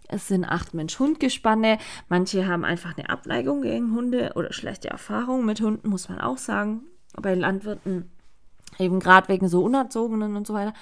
[0.07, 1.77] Es sind acht Mensch-Hund-Gespanne.
[2.09, 6.37] Manche haben einfach eine Abneigung gegen Hunde oder schlechte Erfahrungen mit Hunden, muss man auch
[6.37, 6.83] sagen.
[7.21, 8.09] Bei Landwirten
[8.79, 10.73] eben gerade wegen so Unerzogenen und so weiter.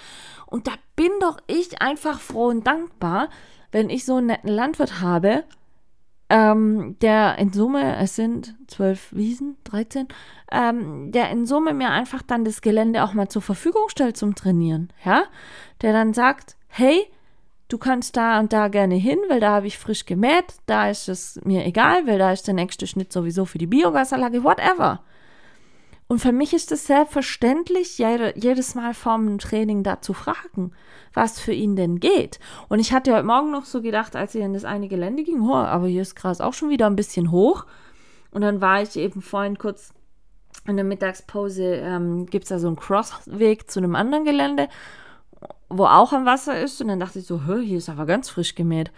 [0.45, 3.29] Und da bin doch ich einfach froh und dankbar,
[3.71, 5.43] wenn ich so einen netten Landwirt habe,
[6.29, 10.07] ähm, der in Summe, es sind zwölf Wiesen, 13,
[10.51, 14.35] ähm, der in Summe mir einfach dann das Gelände auch mal zur Verfügung stellt zum
[14.35, 15.23] Trainieren, ja,
[15.81, 17.05] der dann sagt, hey,
[17.67, 21.09] du kannst da und da gerne hin, weil da habe ich frisch gemäht, da ist
[21.09, 25.01] es mir egal, weil da ist der nächste Schnitt sowieso für die Biogasanlage, whatever.
[26.07, 30.71] Und für mich ist es selbstverständlich, jedes Mal vorm dem Training da zu fragen,
[31.13, 32.39] was für ihn denn geht.
[32.69, 35.41] Und ich hatte heute Morgen noch so gedacht, als ich in das eine Gelände ging,
[35.41, 37.65] oh, aber hier ist Gras auch schon wieder ein bisschen hoch.
[38.29, 39.93] Und dann war ich eben vorhin kurz
[40.67, 44.67] in der Mittagspause, ähm, gibt es da so einen Crossweg zu einem anderen Gelände,
[45.69, 46.81] wo auch am Wasser ist.
[46.81, 48.91] Und dann dachte ich so, hier ist aber ganz frisch gemäht.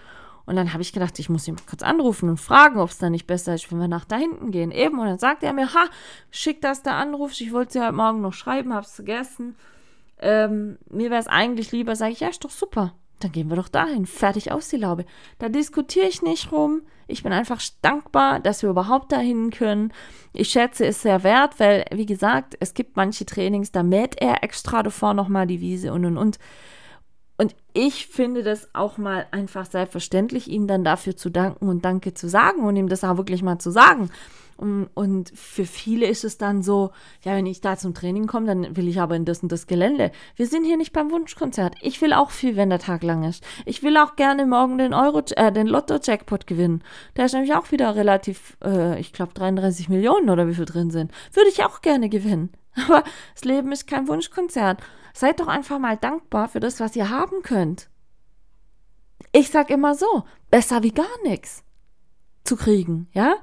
[0.48, 2.98] Und dann habe ich gedacht, ich muss ihn mal kurz anrufen und fragen, ob es
[2.98, 4.72] da nicht besser ist, wenn wir nach da hinten gehen.
[4.72, 4.98] Eben.
[4.98, 5.86] Und dann sagte er mir, ha,
[6.32, 7.40] schick, dass der anruft.
[7.42, 9.56] Ich wollte sie heute Morgen noch schreiben, habe es vergessen.
[10.20, 12.94] Ähm, mir wäre es eigentlich lieber, sage ich, ja, ist doch super.
[13.20, 14.06] Dann gehen wir doch dahin.
[14.06, 15.06] Fertig aus die Laube.
[15.38, 16.84] Da diskutiere ich nicht rum.
[17.08, 19.92] Ich bin einfach dankbar, dass wir überhaupt dahin können.
[20.32, 24.44] Ich schätze es sehr wert, weil, wie gesagt, es gibt manche Trainings, da mäht er
[24.44, 26.40] extra davor nochmal die Wiese und und und.
[27.38, 32.14] Und ich finde das auch mal einfach selbstverständlich, ihm dann dafür zu danken und Danke
[32.14, 34.10] zu sagen und ihm das auch wirklich mal zu sagen.
[34.58, 36.92] Und, für viele ist es dann so,
[37.24, 39.68] ja, wenn ich da zum Training komme, dann will ich aber in das und das
[39.68, 40.12] Gelände.
[40.36, 41.76] Wir sind hier nicht beim Wunschkonzert.
[41.82, 43.44] Ich will auch viel, wenn der Tag lang ist.
[43.66, 46.84] Ich will auch gerne morgen den Euro, äh, den Lotto-Jackpot gewinnen.
[47.16, 50.90] Der ist nämlich auch wieder relativ, äh, ich glaube 33 Millionen oder wie viel drin
[50.90, 51.12] sind.
[51.34, 52.50] Würde ich auch gerne gewinnen.
[52.88, 53.04] Aber
[53.36, 54.82] das Leben ist kein Wunschkonzert.
[55.18, 57.90] Seid doch einfach mal dankbar für das, was ihr haben könnt.
[59.32, 61.64] Ich sag immer so, besser wie gar nichts
[62.44, 63.38] zu kriegen, ja?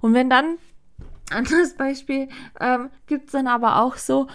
[0.00, 0.58] Und wenn dann,
[1.30, 2.28] anderes Beispiel,
[2.58, 4.26] ähm, gibt es dann aber auch so,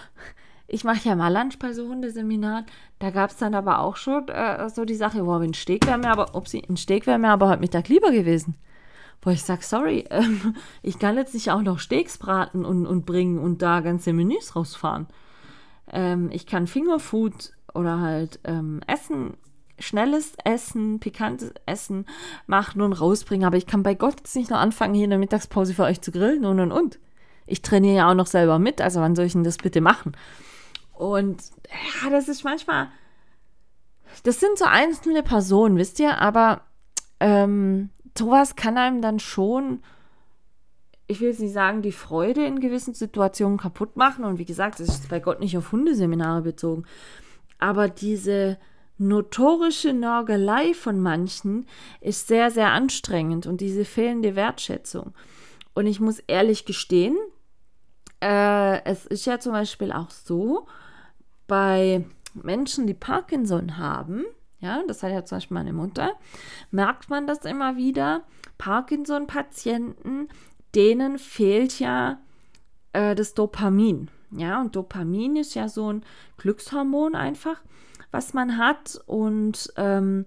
[0.68, 2.64] ich mache ja mal Lunch bei so Hundeseminaren,
[2.98, 5.98] da gab es dann aber auch schon äh, so die Sache, wow, ein Steak wäre
[5.98, 8.56] mir aber, upsie, ein Steak wäre mir aber heute Mittag lieber gewesen.
[9.20, 13.04] Wo ich sage, sorry, ähm, ich kann jetzt nicht auch noch Steaks braten und, und
[13.04, 15.08] bringen und da ganze Menüs rausfahren.
[15.92, 19.34] Ähm, ich kann Fingerfood oder halt ähm, Essen,
[19.78, 22.06] schnelles Essen, pikantes Essen
[22.46, 23.46] machen und rausbringen.
[23.46, 26.00] Aber ich kann bei Gott jetzt nicht noch anfangen, hier in der Mittagspause für euch
[26.00, 26.98] zu grillen und und und.
[27.46, 30.16] Ich trainiere ja auch noch selber mit, also wann soll ich denn das bitte machen?
[30.92, 31.42] Und
[32.02, 32.88] ja, das ist manchmal,
[34.24, 36.62] das sind so einzelne Personen, wisst ihr, aber
[37.20, 39.82] ähm, sowas kann einem dann schon
[41.08, 44.24] ich will jetzt nicht sagen, die Freude in gewissen Situationen kaputt machen.
[44.24, 46.84] Und wie gesagt, das ist bei Gott nicht auf Hundeseminare bezogen.
[47.58, 48.58] Aber diese
[48.98, 51.66] notorische Nörgelei von manchen
[52.00, 55.12] ist sehr, sehr anstrengend und diese fehlende Wertschätzung.
[55.74, 57.16] Und ich muss ehrlich gestehen,
[58.20, 60.66] äh, es ist ja zum Beispiel auch so,
[61.46, 62.04] bei
[62.34, 64.24] Menschen, die Parkinson haben,
[64.58, 66.14] ja, das hat ja zum Beispiel meine Mutter,
[66.70, 68.22] merkt man das immer wieder.
[68.58, 70.28] Parkinson-Patienten
[70.74, 72.20] denen fehlt ja
[72.92, 74.10] äh, das Dopamin.
[74.30, 76.04] Ja, und Dopamin ist ja so ein
[76.36, 77.60] Glückshormon einfach,
[78.10, 79.00] was man hat.
[79.06, 80.26] Und ähm,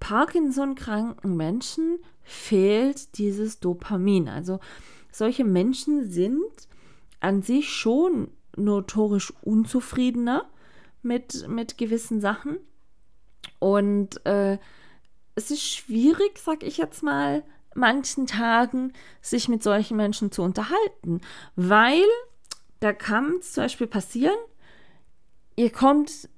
[0.00, 4.28] Parkinson-kranken Menschen fehlt dieses Dopamin.
[4.28, 4.60] Also
[5.12, 6.68] solche Menschen sind
[7.20, 10.48] an sich schon notorisch unzufriedener
[11.02, 12.58] mit, mit gewissen Sachen.
[13.58, 14.58] Und äh,
[15.34, 17.44] es ist schwierig, sag ich jetzt mal,
[17.76, 21.20] manchen Tagen sich mit solchen Menschen zu unterhalten,
[21.56, 22.04] weil
[22.80, 24.36] da kann es zum Beispiel passieren,
[25.56, 26.28] ihr kommt,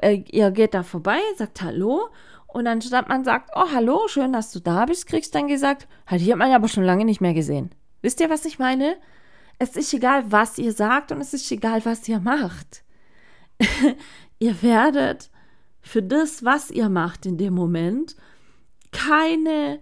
[0.00, 2.08] äh, ihr geht da vorbei, sagt Hallo
[2.54, 6.20] und anstatt man sagt, oh hallo, schön, dass du da bist, kriegst dann gesagt, halt,
[6.22, 7.70] die hat man aber schon lange nicht mehr gesehen.
[8.00, 8.96] Wisst ihr, was ich meine?
[9.58, 12.84] Es ist egal, was ihr sagt und es ist egal, was ihr macht.
[14.38, 15.30] ihr werdet
[15.80, 18.16] für das, was ihr macht in dem Moment,
[18.92, 19.80] keine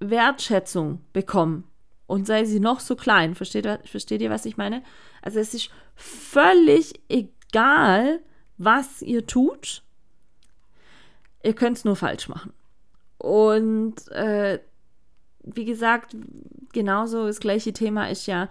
[0.00, 1.64] Wertschätzung bekommen.
[2.06, 3.34] Und sei sie noch so klein.
[3.34, 4.82] Versteht, versteht ihr, was ich meine?
[5.20, 8.20] Also es ist völlig egal,
[8.56, 9.82] was ihr tut.
[11.42, 12.52] Ihr könnt es nur falsch machen.
[13.18, 14.60] Und äh,
[15.42, 16.16] wie gesagt,
[16.72, 18.48] genauso das gleiche Thema ist ja,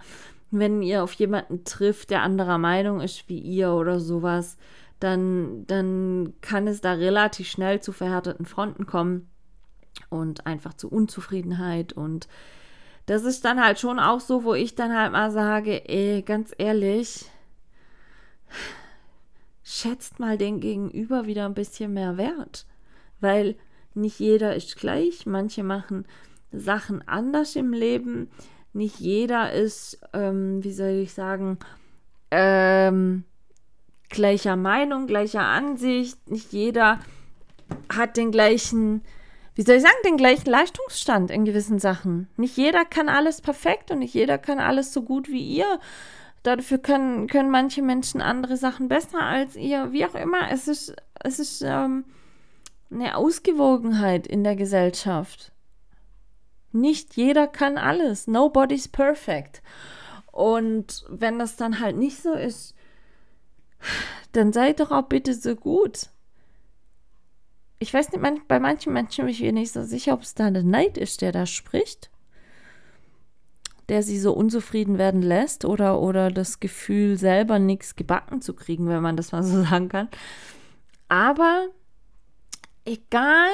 [0.50, 4.56] wenn ihr auf jemanden trifft, der anderer Meinung ist wie ihr oder sowas,
[5.00, 9.28] dann, dann kann es da relativ schnell zu verhärteten Fronten kommen
[10.10, 11.92] und einfach zu Unzufriedenheit.
[11.92, 12.28] Und
[13.06, 16.54] das ist dann halt schon auch so, wo ich dann halt mal sage, ey, ganz
[16.58, 17.26] ehrlich,
[19.64, 22.66] schätzt mal den Gegenüber wieder ein bisschen mehr wert,
[23.20, 23.56] weil
[23.94, 26.06] nicht jeder ist gleich, manche machen
[26.52, 28.30] Sachen anders im Leben,
[28.72, 31.58] nicht jeder ist, ähm, wie soll ich sagen,
[32.30, 33.24] ähm,
[34.08, 37.00] gleicher Meinung, gleicher Ansicht, nicht jeder
[37.90, 39.02] hat den gleichen
[39.58, 42.28] wie soll ich sagen, den gleichen Leistungsstand in gewissen Sachen.
[42.36, 45.80] Nicht jeder kann alles perfekt und nicht jeder kann alles so gut wie ihr.
[46.44, 50.48] Dafür können, können manche Menschen andere Sachen besser als ihr, wie auch immer.
[50.52, 50.94] Es ist,
[51.24, 52.04] es ist, ähm,
[52.88, 55.50] eine Ausgewogenheit in der Gesellschaft.
[56.70, 58.28] Nicht jeder kann alles.
[58.28, 59.60] Nobody's perfect.
[60.30, 62.76] Und wenn das dann halt nicht so ist,
[64.30, 66.10] dann seid doch auch bitte so gut.
[67.78, 70.50] Ich weiß nicht, bei manchen Menschen bin ich mir nicht so sicher, ob es da
[70.50, 72.10] der Neid ist, der da spricht,
[73.88, 78.88] der sie so unzufrieden werden lässt oder, oder das Gefühl, selber nichts gebacken zu kriegen,
[78.88, 80.08] wenn man das mal so sagen kann.
[81.08, 81.68] Aber
[82.84, 83.48] egal,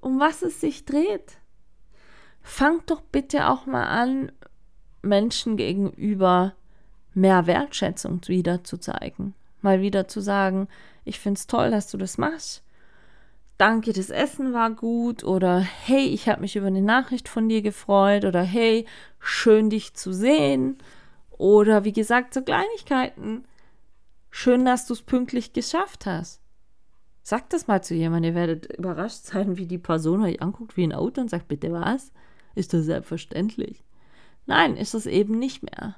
[0.00, 1.38] um was es sich dreht,
[2.42, 4.32] fangt doch bitte auch mal an,
[5.02, 6.54] Menschen gegenüber
[7.14, 9.34] mehr Wertschätzung wieder zu zeigen.
[9.60, 10.68] Mal wieder zu sagen,
[11.04, 12.62] ich finde es toll, dass du das machst.
[13.58, 15.24] Danke, das Essen war gut.
[15.24, 18.24] Oder hey, ich habe mich über eine Nachricht von dir gefreut.
[18.24, 18.86] Oder hey,
[19.18, 20.78] schön dich zu sehen.
[21.30, 23.44] Oder wie gesagt, so Kleinigkeiten.
[24.30, 26.40] Schön, dass du es pünktlich geschafft hast.
[27.24, 28.32] Sagt das mal zu jemandem.
[28.32, 31.72] Ihr werdet überrascht sein, wie die Person euch anguckt wie ein Auto und sagt, bitte
[31.72, 32.12] was?
[32.54, 33.84] Ist das selbstverständlich?
[34.46, 35.96] Nein, ist das eben nicht mehr.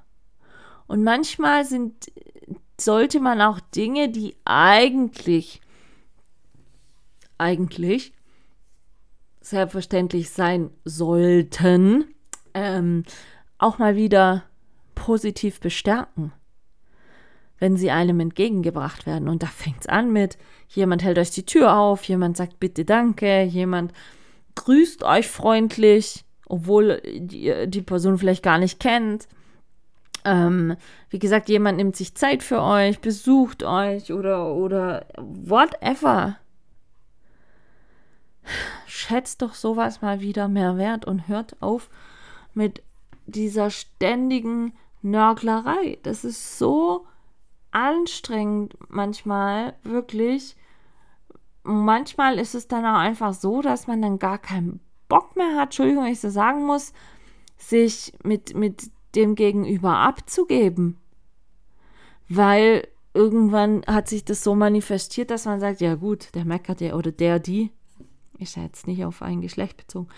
[0.86, 2.11] Und manchmal sind,
[2.80, 5.61] sollte man auch Dinge, die eigentlich,
[7.41, 8.12] eigentlich
[9.41, 12.05] selbstverständlich sein sollten,
[12.55, 13.05] ähm,
[13.59, 14.45] auch mal wieder
[14.95, 16.32] positiv bestärken,
[17.59, 19.28] wenn sie einem entgegengebracht werden.
[19.28, 20.36] Und da fängt es an mit,
[20.68, 23.93] jemand hält euch die Tür auf, jemand sagt bitte danke, jemand
[24.57, 29.26] grüßt euch freundlich, obwohl die, die Person vielleicht gar nicht kennt.
[30.24, 30.76] Ähm,
[31.09, 36.36] wie gesagt, jemand nimmt sich Zeit für euch, besucht euch oder, oder whatever.
[38.86, 41.91] Schätzt doch sowas mal wieder mehr wert und hört auf
[42.55, 42.82] mit
[43.26, 44.72] dieser ständigen
[45.03, 45.99] Nörglerei.
[46.03, 47.07] Das ist so
[47.70, 50.57] anstrengend manchmal, wirklich.
[51.62, 55.68] Manchmal ist es dann auch einfach so, dass man dann gar keinen Bock mehr hat,
[55.68, 56.93] Entschuldigung, wenn ich so sagen muss,
[57.59, 60.97] sich mit, mit dem Gegenüber abzugeben.
[62.28, 66.95] Weil irgendwann hat sich das so manifestiert, dass man sagt, ja gut, der meckert ja
[66.95, 67.72] oder der, die,
[68.41, 70.09] ist ja jetzt nicht auf ein Geschlecht bezogen,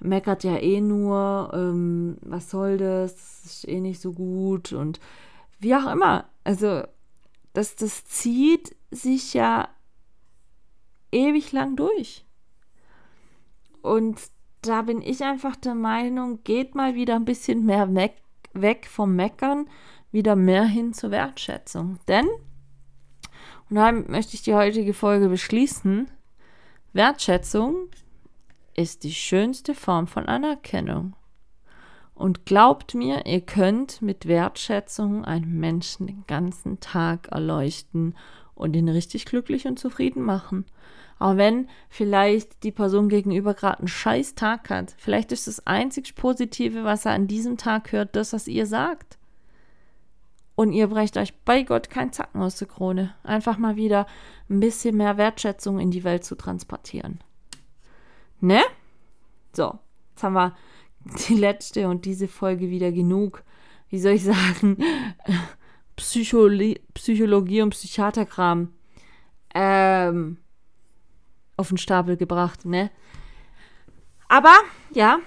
[0.00, 5.00] meckert ja eh nur, ähm, was soll das, ist eh nicht so gut und
[5.58, 6.28] wie auch immer.
[6.44, 6.82] Also
[7.52, 9.68] das, das zieht sich ja
[11.10, 12.24] ewig lang durch.
[13.82, 14.20] Und
[14.62, 18.16] da bin ich einfach der Meinung, geht mal wieder ein bisschen mehr weg,
[18.52, 19.68] weg vom Meckern,
[20.10, 21.98] wieder mehr hin zur Wertschätzung.
[22.08, 22.26] Denn,
[23.70, 26.10] und damit möchte ich die heutige Folge beschließen,
[26.92, 27.88] Wertschätzung
[28.74, 31.14] ist die schönste Form von Anerkennung.
[32.14, 38.14] Und glaubt mir, ihr könnt mit Wertschätzung einen Menschen den ganzen Tag erleuchten
[38.54, 40.64] und ihn richtig glücklich und zufrieden machen.
[41.18, 44.94] Auch wenn vielleicht die Person gegenüber gerade einen scheiß Tag hat.
[44.98, 49.17] Vielleicht ist das einzig Positive, was er an diesem Tag hört, das, was ihr sagt.
[50.58, 53.14] Und ihr brecht euch bei Gott kein Zacken aus der Krone.
[53.22, 54.08] Einfach mal wieder
[54.50, 57.20] ein bisschen mehr Wertschätzung in die Welt zu transportieren.
[58.40, 58.60] Ne?
[59.52, 59.78] So,
[60.10, 60.56] jetzt haben wir
[61.28, 63.44] die letzte und diese Folge wieder genug,
[63.88, 64.78] wie soll ich sagen,
[65.96, 68.72] Psychologie, Psychologie und Psychiaterkram.
[69.54, 70.38] Ähm,
[71.56, 72.90] auf den Stapel gebracht, ne?
[74.26, 74.56] Aber
[74.90, 75.20] ja,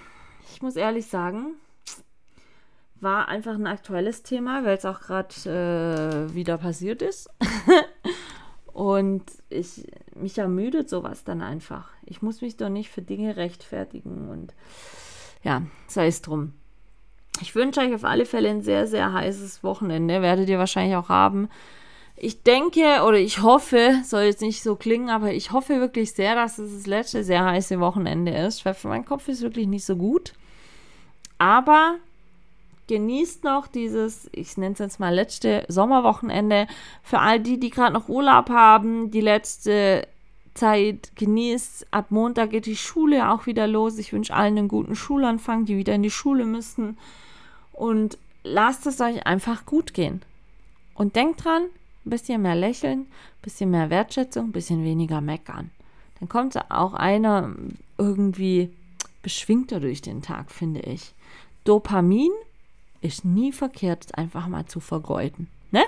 [0.54, 1.56] ich muss ehrlich sagen,
[3.02, 7.30] war einfach ein aktuelles Thema, weil es auch gerade äh, wieder passiert ist.
[8.74, 9.86] Und ich,
[10.16, 11.90] mich ermüdet sowas dann einfach.
[12.06, 14.54] Ich muss mich doch nicht für Dinge rechtfertigen und
[15.44, 16.54] ja, sei es drum.
[17.42, 20.22] Ich wünsche euch auf alle Fälle ein sehr, sehr heißes Wochenende.
[20.22, 21.50] Werdet ihr wahrscheinlich auch haben
[22.24, 26.36] ich denke oder ich hoffe, soll jetzt nicht so klingen, aber ich hoffe wirklich sehr,
[26.36, 29.86] dass es das letzte sehr heiße Wochenende ist, weil für meinen Kopf ist wirklich nicht
[29.86, 30.34] so gut.
[31.40, 31.96] Aber
[32.92, 36.68] genießt noch dieses, ich nenne es jetzt mal letzte Sommerwochenende.
[37.04, 40.06] Für all die, die gerade noch Urlaub haben, die letzte
[40.56, 41.88] Zeit genießt.
[41.92, 43.98] Ab Montag geht die Schule auch wieder los.
[43.98, 46.98] Ich wünsche allen einen guten Schulanfang, die wieder in die Schule müssen.
[47.72, 50.22] Und lasst es euch einfach gut gehen.
[50.94, 51.64] Und denkt dran,
[52.06, 55.72] ein bisschen mehr lächeln, ein bisschen mehr Wertschätzung, ein bisschen weniger meckern.
[56.20, 57.56] Dann kommt auch einer
[57.98, 58.70] irgendwie
[59.22, 61.14] beschwingter durch den Tag, finde ich.
[61.64, 62.32] Dopamin
[63.02, 65.48] ist nie verkehrt, einfach mal zu vergeuden.
[65.72, 65.84] Ne?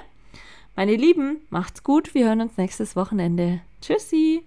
[0.76, 2.14] Meine Lieben, macht's gut.
[2.14, 3.62] Wir hören uns nächstes Wochenende.
[3.82, 4.44] Tschüssi.